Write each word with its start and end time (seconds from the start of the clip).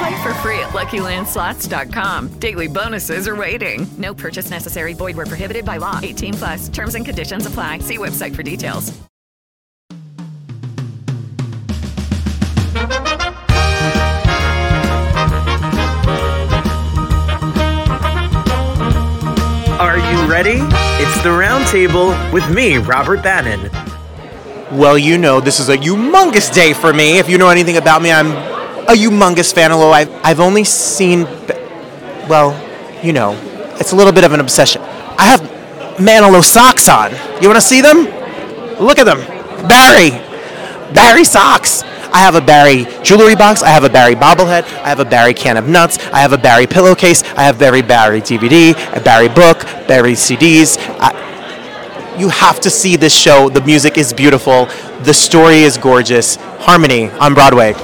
Play 0.00 0.22
for 0.22 0.32
free 0.34 0.58
at 0.60 0.70
LuckyLandSlots.com. 0.70 2.28
Daily 2.38 2.68
bonuses 2.68 3.28
are 3.28 3.36
waiting. 3.36 3.86
No 3.98 4.14
purchase 4.14 4.48
necessary. 4.48 4.94
Void 4.94 5.14
where 5.14 5.26
prohibited 5.26 5.66
by 5.66 5.76
law. 5.76 6.00
18 6.02 6.34
plus. 6.34 6.68
Terms 6.70 6.94
and 6.94 7.04
conditions 7.04 7.44
apply. 7.44 7.80
See 7.80 7.98
website 7.98 8.34
for 8.34 8.42
details. 8.42 8.98
Are 19.78 19.98
you 19.98 20.30
ready? 20.30 20.60
It's 21.02 21.22
the 21.22 21.28
Roundtable 21.28 22.32
with 22.32 22.48
me, 22.48 22.78
Robert 22.78 23.22
Bannon. 23.22 23.70
Well, 24.78 24.96
you 24.96 25.18
know, 25.18 25.40
this 25.40 25.60
is 25.60 25.68
a 25.68 25.76
humongous 25.76 26.54
day 26.54 26.72
for 26.72 26.94
me. 26.94 27.18
If 27.18 27.28
you 27.28 27.36
know 27.36 27.50
anything 27.50 27.76
about 27.76 28.00
me, 28.00 28.10
I'm 28.10 28.59
a 28.90 28.96
humongous 28.96 29.54
fan. 29.54 29.72
Although 29.72 29.92
I've, 29.92 30.10
I've 30.24 30.40
only 30.40 30.64
seen, 30.64 31.24
well, 32.28 32.54
you 33.04 33.12
know, 33.12 33.32
it's 33.78 33.92
a 33.92 33.96
little 33.96 34.12
bit 34.12 34.24
of 34.24 34.32
an 34.32 34.40
obsession. 34.40 34.82
I 34.82 35.24
have 35.26 35.40
Manilow 35.98 36.42
socks 36.42 36.88
on. 36.88 37.12
You 37.42 37.48
want 37.48 37.56
to 37.56 37.60
see 37.60 37.80
them? 37.80 38.04
Look 38.78 38.98
at 38.98 39.04
them. 39.04 39.18
Barry. 39.68 40.10
Barry 40.94 41.24
socks. 41.24 41.82
I 42.12 42.18
have 42.18 42.34
a 42.34 42.40
Barry 42.40 42.86
jewelry 43.02 43.36
box. 43.36 43.62
I 43.62 43.68
have 43.68 43.84
a 43.84 43.88
Barry 43.88 44.14
bobblehead. 44.14 44.64
I 44.82 44.88
have 44.88 44.98
a 44.98 45.04
Barry 45.04 45.34
can 45.34 45.56
of 45.56 45.68
nuts. 45.68 45.98
I 46.12 46.20
have 46.20 46.32
a 46.32 46.38
Barry 46.38 46.66
pillowcase. 46.66 47.22
I 47.36 47.44
have 47.44 47.58
Barry 47.58 47.82
Barry 47.82 48.20
DVD, 48.20 48.74
a 48.96 49.00
Barry 49.00 49.28
book, 49.28 49.62
Barry 49.86 50.12
CDs. 50.12 50.76
I, 50.98 52.16
you 52.18 52.28
have 52.28 52.60
to 52.60 52.70
see 52.70 52.96
this 52.96 53.14
show. 53.14 53.48
The 53.48 53.60
music 53.60 53.96
is 53.96 54.12
beautiful. 54.12 54.66
The 55.04 55.14
story 55.14 55.60
is 55.60 55.78
gorgeous. 55.78 56.36
Harmony 56.36 57.10
on 57.10 57.34
Broadway. 57.34 57.74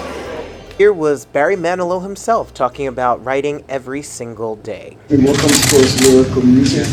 Here 0.77 0.93
was 0.93 1.25
Barry 1.25 1.57
Manilow 1.57 2.03
himself 2.03 2.53
talking 2.53 2.87
about 2.87 3.25
writing 3.25 3.65
every 3.67 4.03
single 4.03 4.57
day. 4.57 4.99
And 5.09 5.25
what 5.25 5.39
comes 5.41 5.57
first, 5.73 6.05
lyrical 6.05 6.45
music? 6.45 6.85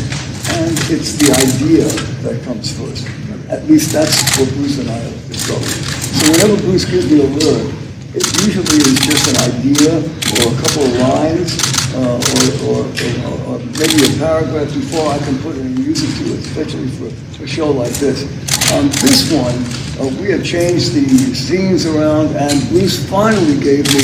And 0.56 0.72
it's 0.88 1.20
the 1.20 1.28
idea 1.36 1.84
that 2.24 2.40
comes 2.48 2.72
first. 2.72 3.04
At 3.52 3.68
least 3.68 3.92
that's 3.92 4.16
what 4.40 4.48
Bruce 4.56 4.78
and 4.80 4.88
I 4.88 4.96
have 4.96 5.28
discovered. 5.28 5.68
So 6.16 6.32
whenever 6.32 6.56
Bruce 6.64 6.86
gives 6.86 7.12
me 7.12 7.20
a 7.20 7.28
lyric, 7.28 7.76
it 8.16 8.24
usually 8.48 8.80
is 8.88 8.96
just 9.04 9.36
an 9.36 9.52
idea 9.52 10.00
or 10.00 10.48
a 10.48 10.56
couple 10.64 10.88
of 10.88 10.92
lines 11.04 11.52
uh, 11.92 12.16
or, 12.16 12.44
or, 12.64 12.80
or, 12.88 13.36
or, 13.52 13.58
maybe 13.76 14.00
a 14.00 14.16
paragraph 14.16 14.72
before 14.72 15.12
I 15.12 15.18
can 15.18 15.36
put 15.44 15.60
any 15.60 15.76
music 15.76 16.08
to 16.24 16.32
it, 16.32 16.40
especially 16.40 16.88
for 16.88 17.12
a 17.44 17.46
show 17.46 17.68
like 17.70 17.92
this. 18.00 18.24
On 18.72 18.88
this 19.04 19.28
one, 19.28 19.83
uh, 20.00 20.06
we 20.20 20.30
have 20.30 20.44
changed 20.44 20.92
the 20.92 21.06
scenes 21.34 21.86
around 21.86 22.34
and 22.36 22.68
Bruce 22.68 23.08
finally 23.08 23.58
gave 23.60 23.86
me 23.92 24.00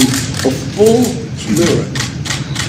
a 0.47 0.53
full 0.75 1.03
lyric. 1.55 1.91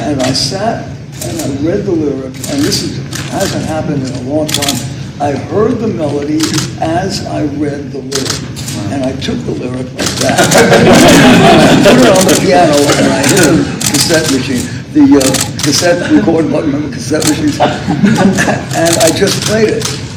And 0.02 0.22
I 0.22 0.34
sat 0.34 0.90
and 1.24 1.40
I 1.42 1.48
read 1.62 1.86
the 1.86 1.92
lyric, 1.92 2.34
and 2.50 2.64
this 2.66 2.82
is, 2.82 2.98
hasn't 3.30 3.66
happened 3.66 4.02
in 4.02 4.14
a 4.14 4.22
long 4.22 4.48
time. 4.48 4.76
I 5.22 5.32
heard 5.32 5.78
the 5.78 5.88
melody 5.88 6.42
as 6.82 7.26
I 7.28 7.46
read 7.62 7.92
the 7.92 8.00
lyric 8.00 8.52
and 8.92 9.04
I 9.04 9.12
took 9.22 9.38
the 9.46 9.52
lyric 9.52 9.88
like 9.94 10.16
that, 10.20 10.36
put 11.86 11.96
it 11.96 12.12
on 12.12 12.26
the 12.26 12.40
piano, 12.42 12.76
and 12.76 13.08
I 13.14 13.22
hit 13.24 13.44
a 13.48 13.56
cassette 13.92 14.28
machine, 14.32 14.66
the 14.92 15.20
uh, 15.20 15.62
cassette 15.64 16.12
record 16.12 16.52
button 16.52 16.76
on 16.76 16.90
the 16.90 16.92
cassette 16.92 17.28
machine, 17.30 17.56
and 17.62 18.94
I 18.98 19.12
just 19.16 19.44
played 19.46 19.70
it. 19.70 20.11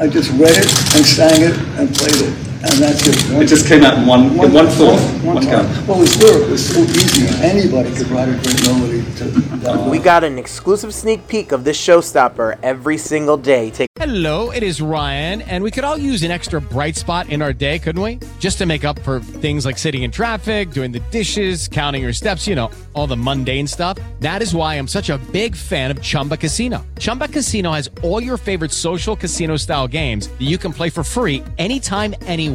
I 0.00 0.08
just 0.08 0.30
read 0.32 0.50
it 0.50 0.96
and 0.96 1.06
sang 1.06 1.42
it 1.42 1.56
and 1.78 1.94
played 1.94 2.16
it. 2.16 2.43
And 2.64 2.82
that's 2.82 3.06
it. 3.06 3.34
One, 3.34 3.42
it 3.42 3.46
just 3.46 3.68
came 3.68 3.84
out 3.84 3.98
in 3.98 4.06
one, 4.06 4.34
one, 4.36 4.48
in 4.48 4.54
one 4.54 4.68
thought, 4.68 4.98
one, 5.22 5.34
one 5.34 5.44
go. 5.44 5.84
Well, 5.86 6.00
his 6.00 6.16
lyric 6.16 6.48
was 6.48 6.66
so 6.66 6.80
easy. 6.80 7.26
Anybody 7.44 7.94
could 7.94 8.08
write 8.08 8.30
a 8.30 8.32
great 8.32 8.64
melody 8.64 9.04
to 9.16 9.24
that. 9.60 9.90
We 9.90 9.98
got 9.98 10.24
an 10.24 10.38
exclusive 10.38 10.94
sneak 10.94 11.28
peek 11.28 11.52
of 11.52 11.64
this 11.64 11.78
showstopper 11.78 12.58
every 12.62 12.96
single 12.96 13.36
day. 13.36 13.70
Take 13.70 13.88
Hello, 13.96 14.50
it 14.50 14.62
is 14.62 14.80
Ryan, 14.80 15.42
and 15.42 15.62
we 15.62 15.70
could 15.70 15.84
all 15.84 15.96
use 15.96 16.22
an 16.22 16.30
extra 16.30 16.60
bright 16.60 16.96
spot 16.96 17.28
in 17.28 17.42
our 17.42 17.52
day, 17.52 17.78
couldn't 17.78 18.02
we? 18.02 18.18
Just 18.38 18.58
to 18.58 18.66
make 18.66 18.84
up 18.84 18.98
for 19.00 19.20
things 19.20 19.64
like 19.66 19.78
sitting 19.78 20.02
in 20.02 20.10
traffic, 20.10 20.70
doing 20.70 20.90
the 20.90 21.00
dishes, 21.10 21.68
counting 21.68 22.02
your 22.02 22.12
steps, 22.12 22.46
you 22.46 22.54
know, 22.54 22.70
all 22.94 23.06
the 23.06 23.16
mundane 23.16 23.66
stuff. 23.66 23.98
That 24.20 24.42
is 24.42 24.54
why 24.54 24.74
I'm 24.74 24.88
such 24.88 25.10
a 25.10 25.18
big 25.32 25.54
fan 25.54 25.90
of 25.90 26.02
Chumba 26.02 26.36
Casino. 26.36 26.84
Chumba 26.98 27.28
Casino 27.28 27.72
has 27.72 27.88
all 28.02 28.22
your 28.22 28.36
favorite 28.36 28.72
social 28.72 29.16
casino 29.16 29.56
style 29.56 29.86
games 29.86 30.28
that 30.28 30.42
you 30.42 30.58
can 30.58 30.72
play 30.72 30.90
for 30.90 31.04
free 31.04 31.42
anytime, 31.58 32.14
anywhere 32.22 32.53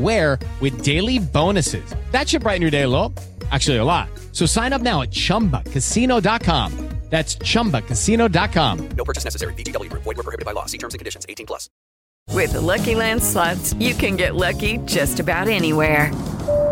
with 0.59 0.83
daily 0.83 1.19
bonuses. 1.19 1.95
That 2.11 2.27
should 2.27 2.41
brighten 2.41 2.61
your 2.61 2.71
day 2.71 2.83
a 2.83 2.89
little. 2.89 3.13
Actually, 3.51 3.77
a 3.77 3.85
lot. 3.85 4.09
So 4.33 4.45
sign 4.45 4.73
up 4.73 4.81
now 4.81 5.01
at 5.01 5.11
chumbacasino.com. 5.11 6.89
That's 7.09 7.35
chumbacasino.com. 7.37 8.89
No 8.89 9.03
purchase 9.03 9.23
necessary. 9.23 9.53
VGW 9.55 9.89
Group. 9.89 10.03
Void 10.03 10.17
were 10.17 10.23
prohibited 10.23 10.45
by 10.45 10.51
law. 10.51 10.65
See 10.67 10.77
terms 10.77 10.93
and 10.93 10.99
conditions. 10.99 11.25
18 11.27 11.47
plus. 11.47 11.69
With 12.29 12.53
the 12.53 12.61
Lucky 12.61 12.93
Land 12.93 13.23
slots, 13.23 13.73
you 13.73 13.95
can 13.95 14.15
get 14.15 14.35
lucky 14.35 14.77
just 14.85 15.19
about 15.19 15.47
anywhere. 15.47 16.11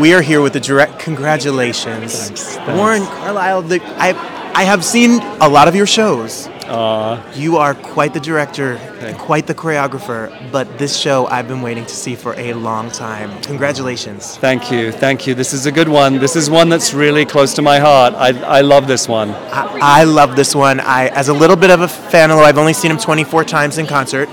We 0.00 0.14
are 0.14 0.22
here 0.22 0.40
with 0.40 0.52
the 0.52 0.60
direct 0.60 1.00
congratulations, 1.00 2.14
Thanks, 2.14 2.54
thanks. 2.54 2.78
Warren 2.78 3.02
Carlyle. 3.02 3.62
The, 3.62 3.80
I 3.98 4.10
I 4.54 4.64
have 4.64 4.84
seen 4.84 5.20
a 5.40 5.48
lot 5.48 5.66
of 5.68 5.74
your 5.74 5.86
shows. 5.86 6.46
Uh, 6.66 7.22
You 7.34 7.56
are 7.56 7.74
quite 7.74 8.12
the 8.14 8.20
director, 8.20 8.74
and 9.00 9.16
quite 9.16 9.46
the 9.46 9.54
choreographer, 9.54 10.30
but 10.52 10.66
this 10.78 10.96
show 10.96 11.26
I've 11.26 11.48
been 11.48 11.62
waiting 11.62 11.86
to 11.86 11.94
see 11.94 12.14
for 12.14 12.34
a 12.34 12.52
long 12.54 12.90
time. 12.90 13.30
Congratulations. 13.42 14.36
thank 14.36 14.70
you, 14.70 14.92
thank 14.92 15.26
you. 15.26 15.34
This 15.34 15.52
is 15.52 15.66
a 15.66 15.72
good 15.72 15.88
one. 15.88 16.18
This 16.18 16.36
is 16.36 16.50
one 16.50 16.68
that's 16.68 16.92
really 16.92 17.24
close 17.24 17.54
to 17.54 17.62
my 17.62 17.78
heart. 17.78 18.14
I, 18.14 18.28
I 18.58 18.60
love 18.60 18.86
this 18.86 19.08
one. 19.08 19.30
I, 19.30 20.00
I 20.00 20.04
love 20.04 20.36
this 20.36 20.54
one. 20.54 20.78
I, 20.80 21.08
as 21.08 21.28
a 21.28 21.34
little 21.34 21.56
bit 21.56 21.70
of 21.70 21.80
a 21.80 21.88
fan, 21.88 22.30
although 22.30 22.44
I've 22.44 22.58
only 22.58 22.74
seen 22.74 22.90
him 22.90 22.98
24 22.98 23.44
times 23.44 23.78
in 23.78 23.86
concert, 23.86 24.28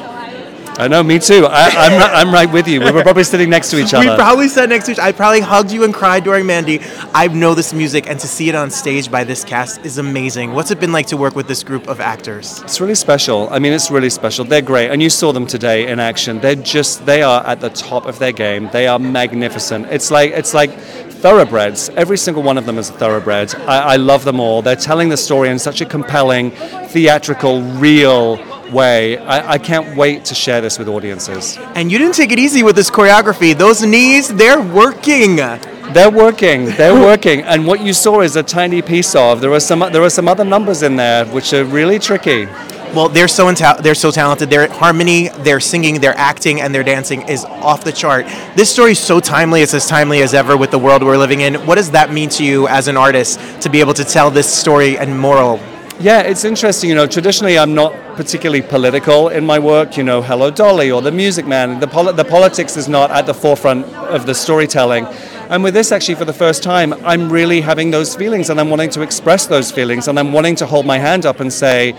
I 0.77 0.89
know, 0.89 1.01
me 1.03 1.19
too. 1.19 1.45
I, 1.45 1.67
I'm, 1.69 1.99
right, 1.99 2.11
I'm 2.13 2.33
right 2.33 2.51
with 2.51 2.67
you. 2.67 2.81
We 2.81 2.91
were 2.91 3.01
probably 3.01 3.23
sitting 3.23 3.49
next 3.49 3.71
to 3.71 3.79
each 3.79 3.93
other. 3.93 4.09
We 4.09 4.15
probably 4.15 4.49
sat 4.49 4.67
next 4.67 4.85
to 4.85 4.91
each 4.91 4.99
I 4.99 5.13
probably 5.13 5.39
hugged 5.39 5.71
you 5.71 5.85
and 5.85 5.93
cried 5.93 6.25
during 6.25 6.45
Mandy. 6.45 6.81
I 7.13 7.27
know 7.27 7.53
this 7.53 7.73
music, 7.73 8.09
and 8.09 8.19
to 8.19 8.27
see 8.27 8.49
it 8.49 8.55
on 8.55 8.69
stage 8.69 9.09
by 9.09 9.23
this 9.23 9.45
cast 9.45 9.85
is 9.85 9.99
amazing. 9.99 10.51
What's 10.51 10.71
it 10.71 10.81
been 10.81 10.91
like 10.91 11.07
to 11.07 11.17
work 11.17 11.35
with 11.35 11.47
this 11.47 11.63
group 11.63 11.87
of 11.87 12.01
actors? 12.01 12.61
It's 12.63 12.81
really 12.81 12.95
special. 12.95 13.47
I 13.51 13.59
mean, 13.59 13.71
it's 13.71 13.89
really 13.89 14.09
special. 14.09 14.43
They're 14.43 14.61
great, 14.61 14.91
and 14.91 15.01
you 15.01 15.09
saw 15.09 15.31
them 15.31 15.47
today 15.47 15.87
in 15.87 15.99
action. 15.99 16.39
They're 16.39 16.55
just 16.55 17.05
they 17.05 17.23
are 17.23 17.45
at 17.45 17.61
the 17.61 17.69
top 17.69 18.05
of 18.05 18.19
their 18.19 18.33
game. 18.33 18.69
They 18.73 18.87
are 18.87 18.99
magnificent. 18.99 19.87
It's 19.91 20.11
like 20.11 20.31
it's 20.31 20.53
like 20.53 20.77
thoroughbreds. 21.25 21.89
Every 21.89 22.17
single 22.17 22.43
one 22.43 22.57
of 22.57 22.65
them 22.65 22.77
is 22.77 22.89
a 22.89 22.93
thoroughbred. 22.93 23.55
I, 23.55 23.93
I 23.93 23.95
love 23.95 24.25
them 24.25 24.39
all. 24.39 24.61
They're 24.61 24.75
telling 24.75 25.09
the 25.09 25.17
story 25.17 25.49
in 25.49 25.57
such 25.57 25.79
a 25.81 25.85
compelling, 25.85 26.51
theatrical, 26.51 27.61
real 27.61 28.37
way. 28.71 29.17
I, 29.17 29.53
I 29.53 29.57
can't 29.57 29.95
wait 29.95 30.25
to 30.25 30.35
share 30.35 30.61
this 30.61 30.77
with 30.79 30.87
audiences. 30.87 31.57
And 31.75 31.91
you 31.91 31.97
didn't 31.97 32.15
take 32.15 32.31
it 32.31 32.39
easy 32.39 32.63
with 32.63 32.75
this 32.75 32.89
choreography. 32.89 33.57
Those 33.57 33.83
knees, 33.83 34.27
they're 34.27 34.61
working. 34.61 35.37
They're 35.37 36.11
working. 36.11 36.65
They're 36.65 36.99
working. 36.99 37.41
And 37.41 37.67
what 37.67 37.81
you 37.81 37.93
saw 37.93 38.21
is 38.21 38.35
a 38.35 38.43
tiny 38.43 38.81
piece 38.81 39.15
of. 39.15 39.41
There 39.41 39.53
are 39.53 39.59
some. 39.59 39.79
There 39.79 40.01
are 40.01 40.09
some 40.09 40.27
other 40.27 40.43
numbers 40.43 40.81
in 40.81 40.95
there 40.95 41.25
which 41.25 41.53
are 41.53 41.63
really 41.63 41.99
tricky. 41.99 42.47
Well, 42.95 43.09
they're 43.09 43.27
so 43.27 43.49
inta- 43.49 43.77
they're 43.81 43.93
so 43.93 44.09
talented. 44.09 44.49
Their 44.49 44.69
harmony, 44.69 45.27
their 45.39 45.59
singing, 45.59 45.99
their 45.99 46.17
acting, 46.17 46.61
and 46.61 46.73
their 46.73 46.83
dancing 46.83 47.27
is 47.27 47.43
off 47.45 47.83
the 47.83 47.91
chart. 47.91 48.25
This 48.55 48.71
story 48.71 48.91
is 48.91 48.99
so 48.99 49.19
timely. 49.19 49.61
It's 49.61 49.73
as 49.73 49.85
timely 49.85 50.21
as 50.21 50.33
ever 50.33 50.55
with 50.55 50.71
the 50.71 50.79
world 50.79 51.03
we're 51.03 51.17
living 51.17 51.41
in. 51.41 51.55
What 51.65 51.75
does 51.75 51.91
that 51.91 52.11
mean 52.11 52.29
to 52.29 52.43
you 52.43 52.67
as 52.67 52.87
an 52.87 52.95
artist 52.97 53.39
to 53.61 53.69
be 53.69 53.79
able 53.79 53.93
to 53.95 54.05
tell 54.05 54.31
this 54.31 54.51
story 54.51 54.97
and 54.97 55.19
moral? 55.19 55.59
Yeah, 55.99 56.23
it's 56.23 56.43
interesting. 56.43 56.89
You 56.89 56.95
know, 56.95 57.07
traditionally 57.07 57.57
I'm 57.57 57.73
not 57.73 57.93
particularly 58.17 58.61
political 58.61 59.29
in 59.29 59.45
my 59.45 59.59
work. 59.59 59.95
You 59.95 60.03
know, 60.03 60.21
Hello 60.21 60.51
Dolly 60.51 60.91
or 60.91 61.01
The 61.01 61.11
Music 61.11 61.47
Man. 61.47 61.79
The, 61.79 61.87
poli- 61.87 62.11
the 62.11 62.25
politics 62.25 62.75
is 62.75 62.89
not 62.89 63.11
at 63.11 63.25
the 63.25 63.33
forefront 63.33 63.85
of 63.95 64.25
the 64.25 64.35
storytelling. 64.35 65.05
And 65.49 65.63
with 65.63 65.73
this, 65.73 65.93
actually, 65.93 66.15
for 66.15 66.25
the 66.25 66.33
first 66.33 66.63
time, 66.63 66.93
I'm 67.05 67.31
really 67.31 67.61
having 67.61 67.91
those 67.91 68.13
feelings 68.13 68.49
and 68.49 68.59
I'm 68.59 68.69
wanting 68.69 68.89
to 68.91 69.01
express 69.03 69.47
those 69.47 69.71
feelings 69.71 70.09
and 70.09 70.19
I'm 70.19 70.33
wanting 70.33 70.55
to 70.57 70.65
hold 70.65 70.85
my 70.85 70.97
hand 70.97 71.25
up 71.25 71.39
and 71.39 71.51
say, 71.51 71.93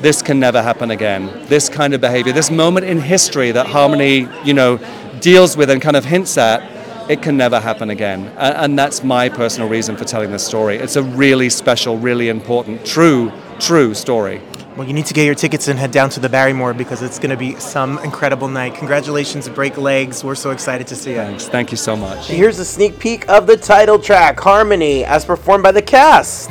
this 0.00 0.22
can 0.22 0.38
never 0.38 0.62
happen 0.62 0.92
again. 0.92 1.26
This 1.48 1.68
kind 1.68 1.92
of 1.92 2.00
behavior, 2.00 2.32
this 2.32 2.52
moment 2.52 2.86
in 2.86 3.00
history 3.00 3.50
that 3.50 3.66
Harmony, 3.66 4.28
you 4.44 4.54
know, 4.54 4.78
deals 5.20 5.56
with 5.56 5.70
and 5.70 5.82
kind 5.82 5.96
of 5.96 6.04
hints 6.04 6.38
at, 6.38 6.62
it 7.10 7.22
can 7.22 7.36
never 7.36 7.58
happen 7.58 7.90
again. 7.90 8.26
And, 8.38 8.56
and 8.56 8.78
that's 8.78 9.02
my 9.02 9.28
personal 9.28 9.68
reason 9.68 9.96
for 9.96 10.04
telling 10.04 10.30
this 10.30 10.46
story. 10.46 10.76
It's 10.76 10.94
a 10.94 11.02
really 11.02 11.50
special, 11.50 11.98
really 11.98 12.28
important, 12.28 12.86
true, 12.86 13.32
true 13.58 13.94
story. 13.94 14.40
Well, 14.76 14.86
you 14.86 14.94
need 14.94 15.06
to 15.06 15.14
get 15.14 15.26
your 15.26 15.34
tickets 15.34 15.66
and 15.66 15.76
head 15.76 15.90
down 15.90 16.10
to 16.10 16.20
the 16.20 16.28
Barrymore 16.28 16.72
because 16.72 17.02
it's 17.02 17.18
going 17.18 17.30
to 17.30 17.36
be 17.36 17.56
some 17.56 17.98
incredible 17.98 18.46
night. 18.46 18.76
Congratulations, 18.76 19.48
Break 19.48 19.76
Legs. 19.76 20.22
We're 20.22 20.36
so 20.36 20.52
excited 20.52 20.86
to 20.86 20.94
see 20.94 21.10
you. 21.10 21.16
Thanks. 21.16 21.48
Thank 21.48 21.72
you 21.72 21.76
so 21.76 21.96
much. 21.96 22.28
Here's 22.28 22.60
a 22.60 22.64
sneak 22.64 23.00
peek 23.00 23.28
of 23.28 23.48
the 23.48 23.56
title 23.56 23.98
track, 23.98 24.38
Harmony, 24.38 25.04
as 25.04 25.24
performed 25.24 25.64
by 25.64 25.72
the 25.72 25.82
cast. 25.82 26.50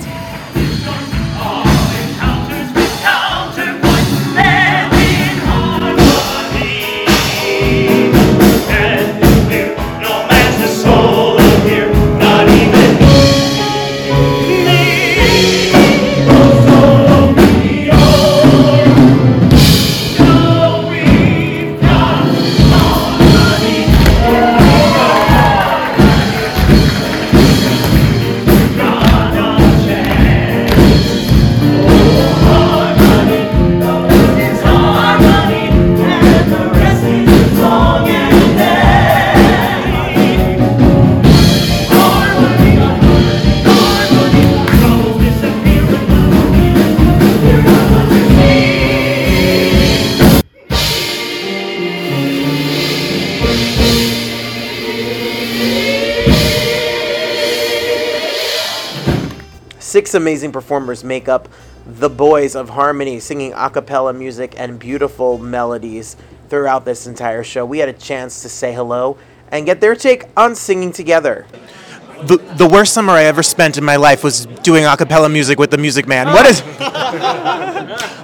Six 60.10 60.16
amazing 60.16 60.52
performers 60.52 61.04
make 61.04 61.30
up 61.30 61.48
the 61.86 62.10
boys 62.10 62.56
of 62.56 62.70
Harmony, 62.70 63.20
singing 63.20 63.54
a 63.54 63.70
cappella 63.70 64.12
music 64.12 64.56
and 64.58 64.80
beautiful 64.80 65.38
melodies 65.38 66.18
throughout 66.50 66.84
this 66.84 67.06
entire 67.06 67.44
show. 67.44 67.64
We 67.64 67.78
had 67.78 67.90
a 67.90 67.94
chance 67.94 68.42
to 68.42 68.50
say 68.50 68.74
hello 68.74 69.20
and 69.52 69.68
get 69.68 69.82
their 69.82 69.96
take 69.96 70.24
on 70.36 70.56
singing 70.56 70.92
together. 70.92 71.46
The, 72.24 72.38
the 72.58 72.68
worst 72.68 72.94
summer 72.94 73.14
I 73.14 73.24
ever 73.24 73.42
spent 73.42 73.78
in 73.78 73.84
my 73.84 73.96
life 73.96 74.24
was 74.24 74.46
doing 74.46 74.86
a 74.86 74.98
cappella 74.98 75.30
music 75.30 75.58
with 75.58 75.72
the 75.72 75.78
Music 75.78 76.08
Man. 76.08 76.28
What 76.28 76.46
is 76.46 76.62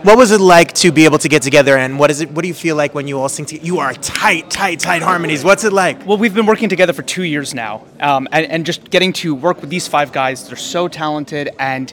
What 0.06 0.20
was 0.20 0.32
it 0.32 0.40
like 0.40 0.72
to 0.74 0.92
be 0.92 1.06
able 1.06 1.18
to 1.18 1.28
get 1.28 1.42
together 1.42 1.78
and 1.78 1.98
what 1.98 2.12
is 2.12 2.22
it 2.22 2.30
what 2.30 2.44
do 2.44 2.48
you 2.48 2.54
feel 2.54 2.76
like 2.76 2.94
when 2.94 3.08
you 3.08 3.20
all 3.20 3.28
sing 3.28 3.46
together? 3.46 3.66
You 3.66 3.80
are 3.80 3.94
tight, 3.94 4.52
tight, 4.52 4.80
tight 4.80 5.02
harmonies. 5.02 5.44
What's 5.44 5.64
it 5.64 5.74
like? 5.74 6.06
Well, 6.06 6.18
we've 6.18 6.36
been 6.36 6.46
working 6.46 6.70
together 6.70 6.94
for 6.94 7.02
two 7.02 7.24
years 7.24 7.56
now, 7.56 7.84
um, 8.00 8.28
and, 8.32 8.46
and 8.46 8.66
just 8.68 8.92
getting 8.92 9.14
to 9.14 9.34
work 9.34 9.62
with 9.62 9.72
these 9.72 9.88
five 9.88 10.12
guys. 10.12 10.48
They're 10.48 10.58
so 10.58 10.88
talented, 10.88 11.50
and 11.58 11.92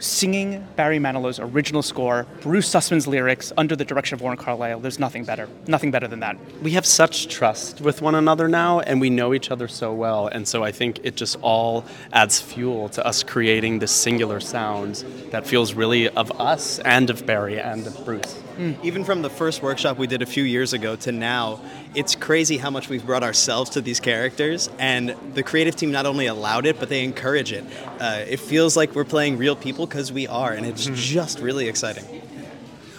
singing 0.00 0.66
Barry 0.76 0.98
Manilow's 0.98 1.38
original 1.38 1.82
score, 1.82 2.26
Bruce 2.40 2.68
Sussman's 2.68 3.06
lyrics 3.06 3.52
under 3.56 3.76
the 3.76 3.84
direction 3.84 4.14
of 4.14 4.20
Warren 4.20 4.38
Carlyle. 4.38 4.80
There's 4.80 4.98
nothing 4.98 5.24
better. 5.24 5.48
Nothing 5.66 5.90
better 5.90 6.08
than 6.08 6.20
that. 6.20 6.36
We 6.62 6.72
have 6.72 6.86
such 6.86 7.28
trust 7.28 7.80
with 7.80 8.02
one 8.02 8.14
another 8.14 8.48
now, 8.48 8.80
and 8.80 9.00
we 9.00 9.10
know 9.10 9.34
each 9.34 9.50
other 9.50 9.68
so 9.68 9.92
well. 9.92 10.28
And 10.28 10.46
so 10.46 10.64
I 10.64 10.72
think 10.72 11.00
it 11.02 11.16
just 11.16 11.36
all 11.42 11.84
adds 12.12 12.40
fuel 12.40 12.88
to 12.90 13.06
us 13.06 13.22
creating 13.22 13.78
this 13.78 13.92
singular 13.92 14.40
sound 14.40 15.04
that 15.30 15.46
feels 15.46 15.74
really 15.74 16.08
of 16.08 16.40
us 16.40 16.78
and 16.80 17.10
of 17.10 17.26
Barry 17.26 17.60
and 17.60 17.86
of 17.86 18.04
Bruce. 18.04 18.40
Even 18.82 19.04
from 19.04 19.22
the 19.22 19.30
first 19.30 19.62
workshop 19.62 19.98
we 19.98 20.06
did 20.06 20.20
a 20.20 20.26
few 20.26 20.42
years 20.42 20.72
ago 20.72 20.96
to 20.96 21.12
now, 21.12 21.60
it's 21.94 22.14
crazy 22.14 22.56
how 22.56 22.70
much 22.70 22.88
we've 22.88 23.06
brought 23.06 23.22
ourselves 23.22 23.70
to 23.70 23.80
these 23.80 24.00
characters, 24.00 24.68
and 24.78 25.14
the 25.34 25.42
creative 25.42 25.76
team 25.76 25.92
not 25.92 26.06
only 26.06 26.26
allowed 26.26 26.66
it, 26.66 26.80
but 26.80 26.88
they 26.88 27.04
encourage 27.04 27.52
it. 27.52 27.64
Uh, 28.00 28.24
it 28.26 28.40
feels 28.40 28.76
like 28.76 28.94
we're 28.94 29.04
playing 29.04 29.38
real 29.38 29.54
people 29.54 29.86
because 29.86 30.12
we 30.12 30.26
are, 30.26 30.52
and 30.52 30.66
it's 30.66 30.86
just 30.86 31.38
really 31.38 31.68
exciting. 31.68 32.04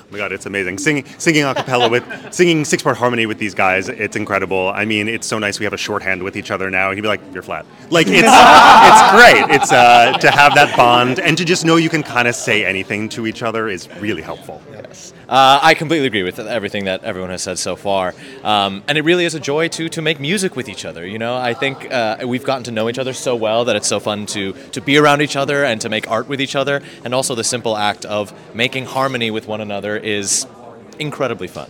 Oh 0.10 0.14
my 0.14 0.18
god, 0.18 0.32
it's 0.32 0.48
amazing. 0.48 0.80
Singing 0.80 1.06
singing 1.20 1.44
a 1.44 1.54
cappella 1.54 1.88
with 1.88 2.04
singing 2.34 2.66
six 2.66 2.82
part 2.82 2.98
harmony 2.98 3.28
with 3.28 3.38
these 3.38 3.54
guys, 3.54 3.90
it's 3.90 4.16
incredible. 4.16 4.70
I 4.70 4.84
mean, 4.84 5.08
it's 5.08 5.28
so 5.28 5.38
nice 5.38 5.60
we 5.60 5.66
have 5.66 5.74
a 5.74 5.78
shorthand 5.78 6.24
with 6.24 6.36
each 6.36 6.50
other 6.50 6.72
now. 6.72 6.90
He'd 6.92 7.02
be 7.02 7.08
like, 7.08 7.22
You're 7.32 7.44
flat. 7.44 7.64
Like 7.92 8.08
it's 8.10 8.24
it's 8.24 9.12
great. 9.12 9.56
It's 9.56 9.72
uh, 9.72 10.18
to 10.18 10.32
have 10.32 10.56
that 10.56 10.76
bond 10.76 11.20
and 11.20 11.38
to 11.38 11.46
just 11.46 11.64
know 11.64 11.76
you 11.76 11.90
can 11.90 12.02
kind 12.02 12.28
of 12.28 12.34
say 12.34 12.66
anything 12.66 13.08
to 13.10 13.28
each 13.28 13.44
other 13.44 13.68
is 13.68 13.88
really 14.00 14.24
helpful. 14.24 14.64
Yes. 14.72 15.14
Uh, 15.30 15.60
I 15.62 15.76
completely 15.76 16.08
agree 16.08 16.24
with 16.24 16.40
everything 16.40 16.86
that 16.86 17.04
everyone 17.04 17.30
has 17.30 17.44
said 17.44 17.60
so 17.60 17.76
far, 17.76 18.16
um, 18.44 18.82
and 18.88 18.98
it 18.98 19.04
really 19.04 19.26
is 19.26 19.36
a 19.36 19.40
joy 19.40 19.68
to 19.68 19.88
to 19.90 20.02
make 20.02 20.20
music 20.20 20.56
with 20.56 20.68
each 20.68 20.86
other. 20.86 21.06
You 21.06 21.20
know, 21.20 21.38
I 21.38 21.54
think 21.54 21.94
uh, 21.94 22.26
we've 22.26 22.44
gotten 22.44 22.64
to 22.64 22.72
know 22.72 22.90
each 22.90 22.98
other 22.98 23.14
so 23.14 23.36
well 23.36 23.64
that 23.66 23.76
it's 23.76 23.88
so 23.88 24.00
fun 24.00 24.26
to 24.28 24.54
to 24.72 24.82
be 24.82 24.98
around 24.98 25.22
each 25.22 25.36
other 25.36 25.64
and 25.64 25.80
to 25.82 25.90
make 25.90 26.10
art 26.10 26.28
with 26.28 26.42
each 26.42 26.56
other, 26.56 26.82
and 27.06 27.14
also 27.14 27.36
the 27.36 27.44
simple 27.44 27.78
act 27.78 28.06
of 28.06 28.34
making 28.56 28.86
harmony 28.86 29.30
with 29.30 29.48
one 29.48 29.62
another 29.62 29.99
is 30.00 30.46
incredibly 31.00 31.48
fun. 31.48 31.70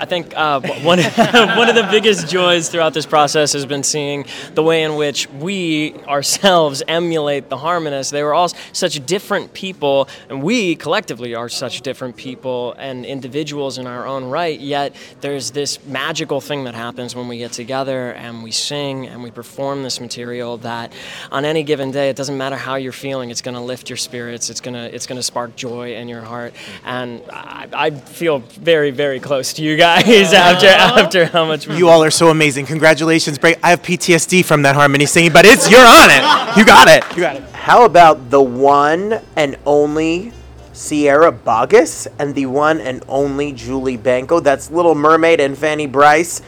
I 0.00 0.04
think 0.04 0.32
uh, 0.36 0.60
one 0.60 0.98
one 1.58 1.68
of 1.68 1.74
the 1.74 1.88
biggest 1.90 2.28
joys 2.28 2.68
throughout 2.68 2.94
this 2.94 3.06
process 3.06 3.52
has 3.52 3.66
been 3.66 3.82
seeing 3.82 4.26
the 4.54 4.62
way 4.62 4.84
in 4.84 4.94
which 4.94 5.28
we 5.30 5.94
ourselves 6.06 6.84
emulate 6.86 7.48
the 7.48 7.56
harmonists. 7.56 8.12
They 8.12 8.22
were 8.22 8.34
all 8.34 8.48
such 8.72 9.04
different 9.06 9.54
people, 9.54 10.08
and 10.28 10.40
we 10.42 10.76
collectively 10.76 11.34
are 11.34 11.48
such 11.48 11.80
different 11.80 12.16
people 12.16 12.74
and 12.78 13.04
individuals 13.04 13.78
in 13.78 13.88
our 13.88 14.06
own 14.06 14.24
right. 14.24 14.58
Yet 14.58 14.94
there's 15.20 15.50
this 15.50 15.84
magical 15.84 16.40
thing 16.40 16.64
that 16.64 16.76
happens 16.76 17.16
when 17.16 17.26
we 17.26 17.38
get 17.38 17.52
together 17.52 18.12
and 18.12 18.44
we 18.44 18.52
sing 18.52 19.06
and 19.06 19.20
we 19.22 19.32
perform 19.32 19.82
this 19.82 20.00
material. 20.00 20.58
That 20.58 20.92
on 21.32 21.44
any 21.44 21.64
given 21.64 21.90
day, 21.90 22.08
it 22.08 22.16
doesn't 22.16 22.38
matter 22.38 22.56
how 22.56 22.76
you're 22.76 22.92
feeling, 22.92 23.30
it's 23.30 23.42
going 23.42 23.56
to 23.56 23.60
lift 23.60 23.90
your 23.90 23.96
spirits. 23.96 24.48
It's 24.48 24.60
gonna 24.60 24.84
it's 24.84 25.06
gonna 25.06 25.24
spark 25.24 25.56
joy 25.56 25.94
in 25.94 26.08
your 26.08 26.22
heart, 26.22 26.54
and 26.84 27.20
I, 27.32 27.66
I 27.72 27.90
feel 27.90 28.38
very 28.38 28.92
very 28.92 29.18
close 29.18 29.52
to 29.54 29.62
you 29.62 29.76
guys 29.76 29.87
after 29.88 30.66
after 30.66 31.24
how 31.26 31.44
much 31.44 31.66
we 31.66 31.76
You 31.76 31.88
all 31.88 32.02
are 32.02 32.10
so 32.10 32.28
amazing. 32.28 32.66
Congratulations. 32.66 33.38
Break 33.38 33.58
I 33.62 33.70
have 33.70 33.82
PTSD 33.82 34.44
from 34.44 34.62
that 34.62 34.74
harmony 34.74 35.06
singing, 35.06 35.32
but 35.32 35.44
it's 35.44 35.70
you're 35.70 35.80
on 35.80 36.10
it. 36.10 36.56
You 36.56 36.64
got 36.64 36.88
it. 36.88 37.04
You 37.16 37.22
got 37.22 37.36
it. 37.36 37.42
How 37.52 37.84
about 37.84 38.30
the 38.30 38.42
one 38.42 39.20
and 39.36 39.56
only 39.66 40.32
Sierra 40.78 41.32
Boggess 41.32 42.06
and 42.20 42.36
the 42.36 42.46
one 42.46 42.80
and 42.80 43.02
only 43.08 43.52
Julie 43.52 43.98
Benko. 43.98 44.40
That's 44.40 44.70
Little 44.70 44.94
Mermaid 44.94 45.40
and 45.40 45.58
Fanny 45.58 45.86
Brice. 45.86 46.40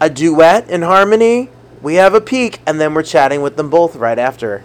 A 0.00 0.08
duet 0.08 0.70
in 0.70 0.82
harmony. 0.82 1.50
We 1.82 1.96
have 1.96 2.14
a 2.14 2.20
peek, 2.20 2.60
and 2.66 2.80
then 2.80 2.94
we're 2.94 3.02
chatting 3.02 3.42
with 3.42 3.56
them 3.56 3.68
both 3.68 3.94
right 3.94 4.18
after. 4.18 4.64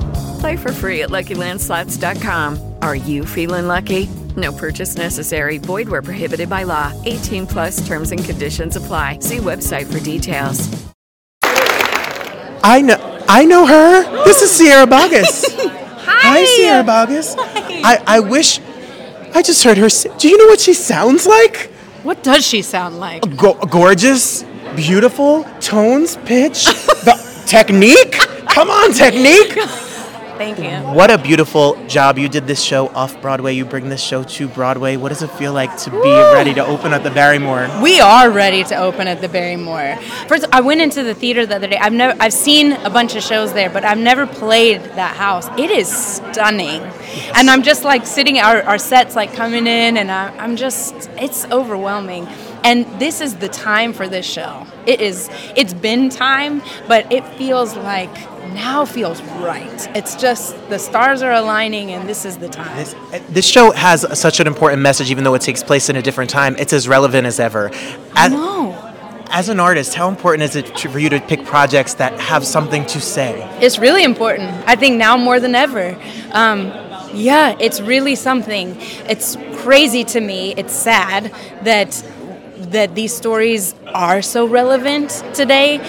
Play 0.41 0.57
for 0.57 0.71
free 0.71 1.01
at 1.03 1.09
LuckyLandSlots.com. 1.09 2.75
Are 2.81 2.95
you 2.95 3.25
feeling 3.25 3.67
lucky? 3.67 4.07
No 4.35 4.51
purchase 4.51 4.95
necessary. 4.95 5.57
Void 5.59 5.87
where 5.89 6.01
prohibited 6.01 6.49
by 6.49 6.63
law. 6.63 6.91
18 7.05 7.45
plus 7.47 7.85
terms 7.85 8.11
and 8.11 8.23
conditions 8.23 8.75
apply. 8.75 9.19
See 9.19 9.37
website 9.37 9.91
for 9.91 9.99
details. 9.99 10.67
I 12.63 12.81
know. 12.81 13.23
I 13.27 13.45
know 13.45 13.65
her. 13.65 14.23
This 14.25 14.41
is 14.41 14.51
Sierra 14.51 14.85
Boggess. 14.85 15.45
Hi. 16.05 16.39
Hi, 16.39 16.45
Sierra 16.45 16.83
Boggess. 16.83 17.35
I, 17.83 18.01
I 18.07 18.19
wish. 18.19 18.59
I 19.33 19.41
just 19.41 19.63
heard 19.63 19.77
her. 19.77 19.89
si- 19.89 20.09
Do 20.17 20.27
you 20.29 20.37
know 20.37 20.45
what 20.47 20.59
she 20.59 20.73
sounds 20.73 21.25
like? 21.27 21.71
What 22.03 22.23
does 22.23 22.45
she 22.45 22.61
sound 22.61 22.99
like? 22.99 23.37
Go- 23.37 23.53
gorgeous, 23.69 24.43
beautiful, 24.75 25.43
tones, 25.59 26.17
pitch, 26.25 26.65
the 27.05 27.43
technique. 27.45 28.13
Come 28.49 28.69
on, 28.71 28.91
technique. 28.93 29.55
Thank 30.41 30.57
you. 30.57 30.93
What 30.95 31.11
a 31.11 31.19
beautiful 31.19 31.77
job 31.85 32.17
you 32.17 32.27
did 32.27 32.47
this 32.47 32.63
show 32.63 32.87
off 32.95 33.21
Broadway. 33.21 33.53
You 33.53 33.63
bring 33.63 33.89
this 33.89 34.01
show 34.01 34.23
to 34.23 34.47
Broadway. 34.47 34.97
What 34.97 35.09
does 35.09 35.21
it 35.21 35.29
feel 35.29 35.53
like 35.53 35.77
to 35.83 35.91
be 35.91 35.99
ready 35.99 36.51
to 36.55 36.65
open 36.65 36.93
at 36.93 37.03
the 37.03 37.11
Barrymore? 37.11 37.69
We 37.79 37.99
are 37.99 38.27
ready 38.31 38.63
to 38.63 38.75
open 38.75 39.07
at 39.07 39.21
the 39.21 39.29
Barrymore. 39.29 39.97
First, 40.27 40.45
I 40.51 40.61
went 40.61 40.81
into 40.81 41.03
the 41.03 41.13
theater 41.13 41.45
the 41.45 41.57
other 41.57 41.67
day. 41.67 41.77
I've 41.77 41.93
never, 41.93 42.19
I've 42.19 42.33
seen 42.33 42.71
a 42.71 42.89
bunch 42.89 43.15
of 43.15 43.21
shows 43.21 43.53
there, 43.53 43.69
but 43.69 43.85
I've 43.85 43.99
never 43.99 44.25
played 44.25 44.81
that 44.81 45.15
house. 45.15 45.47
It 45.59 45.69
is 45.69 45.87
stunning, 45.87 46.81
and 47.35 47.47
I'm 47.47 47.61
just 47.61 47.83
like 47.83 48.07
sitting. 48.07 48.39
Our, 48.39 48.63
our 48.63 48.79
sets 48.79 49.15
like 49.15 49.33
coming 49.33 49.67
in, 49.67 49.95
and 49.95 50.09
I, 50.09 50.35
I'm 50.37 50.55
just, 50.55 51.07
it's 51.19 51.45
overwhelming. 51.51 52.25
And 52.63 52.87
this 52.99 53.21
is 53.21 53.35
the 53.35 53.49
time 53.49 53.93
for 53.93 54.07
this 54.07 54.25
show. 54.25 54.65
It 54.87 55.01
is. 55.01 55.29
It's 55.55 55.75
been 55.75 56.09
time, 56.09 56.63
but 56.87 57.11
it 57.11 57.27
feels 57.37 57.75
like 57.75 58.09
now 58.53 58.85
feels 58.85 59.21
right. 59.21 59.89
It's 59.95 60.15
just 60.15 60.55
the 60.69 60.77
stars 60.77 61.21
are 61.21 61.31
aligning, 61.33 61.91
and 61.91 62.07
this 62.07 62.25
is 62.25 62.37
the 62.37 62.49
time. 62.49 62.85
This 63.29 63.45
show 63.45 63.71
has 63.71 64.05
such 64.19 64.39
an 64.39 64.47
important 64.47 64.81
message, 64.81 65.11
even 65.11 65.23
though 65.23 65.33
it 65.35 65.41
takes 65.41 65.63
place 65.63 65.89
in 65.89 65.95
a 65.95 66.01
different 66.01 66.29
time. 66.29 66.55
It's 66.57 66.73
as 66.73 66.87
relevant 66.87 67.27
as 67.27 67.39
ever. 67.39 67.71
I 68.13 68.25
As, 68.25 68.31
know. 68.31 68.93
as 69.29 69.49
an 69.49 69.59
artist, 69.59 69.93
how 69.93 70.09
important 70.09 70.43
is 70.43 70.55
it 70.55 70.75
to, 70.77 70.89
for 70.89 70.99
you 70.99 71.09
to 71.09 71.19
pick 71.19 71.45
projects 71.45 71.95
that 71.95 72.19
have 72.19 72.45
something 72.45 72.85
to 72.87 73.01
say? 73.01 73.47
It's 73.61 73.79
really 73.79 74.03
important. 74.03 74.51
I 74.67 74.75
think 74.75 74.97
now 74.97 75.17
more 75.17 75.39
than 75.39 75.55
ever. 75.55 75.97
Um, 76.31 76.67
yeah, 77.13 77.55
it's 77.59 77.81
really 77.81 78.15
something. 78.15 78.75
It's 79.09 79.35
crazy 79.57 80.03
to 80.05 80.21
me. 80.21 80.53
It's 80.55 80.73
sad 80.73 81.33
that 81.63 82.03
that 82.71 82.95
these 82.95 83.13
stories 83.13 83.75
are 83.87 84.21
so 84.21 84.45
relevant 84.45 85.09
today. 85.33 85.79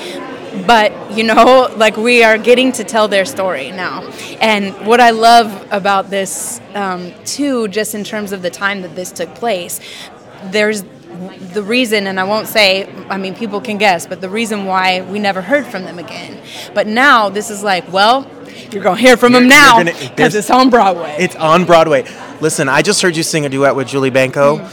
But 0.66 1.12
you 1.12 1.24
know, 1.24 1.72
like 1.76 1.96
we 1.96 2.22
are 2.22 2.38
getting 2.38 2.72
to 2.72 2.84
tell 2.84 3.08
their 3.08 3.24
story 3.24 3.70
now. 3.70 4.02
And 4.40 4.86
what 4.86 5.00
I 5.00 5.10
love 5.10 5.68
about 5.70 6.10
this 6.10 6.60
um, 6.74 7.12
too, 7.24 7.68
just 7.68 7.94
in 7.94 8.04
terms 8.04 8.32
of 8.32 8.42
the 8.42 8.50
time 8.50 8.82
that 8.82 8.94
this 8.94 9.12
took 9.12 9.34
place, 9.34 9.80
there's 10.44 10.84
the 11.52 11.62
reason, 11.62 12.06
and 12.06 12.18
I 12.18 12.24
won't 12.24 12.48
say, 12.48 12.90
I 13.08 13.16
mean, 13.16 13.34
people 13.34 13.60
can 13.60 13.78
guess, 13.78 14.06
but 14.06 14.20
the 14.20 14.28
reason 14.28 14.64
why 14.64 15.02
we 15.02 15.18
never 15.18 15.42
heard 15.42 15.66
from 15.66 15.84
them 15.84 15.98
again. 15.98 16.40
But 16.74 16.86
now 16.86 17.28
this 17.28 17.50
is 17.50 17.62
like, 17.62 17.90
well, 17.92 18.28
you're 18.70 18.82
going 18.82 18.96
to 18.96 19.02
hear 19.02 19.16
from 19.16 19.32
them 19.32 19.44
You're- 19.44 19.54
now 19.54 19.84
because 19.84 20.34
it's 20.34 20.50
on 20.50 20.70
Broadway. 20.70 21.16
It's 21.18 21.36
on 21.36 21.64
Broadway. 21.64 22.04
Listen, 22.40 22.68
I 22.68 22.82
just 22.82 23.02
heard 23.02 23.16
you 23.16 23.22
sing 23.22 23.46
a 23.46 23.48
duet 23.48 23.76
with 23.76 23.88
Julie 23.88 24.10
Benko. 24.10 24.68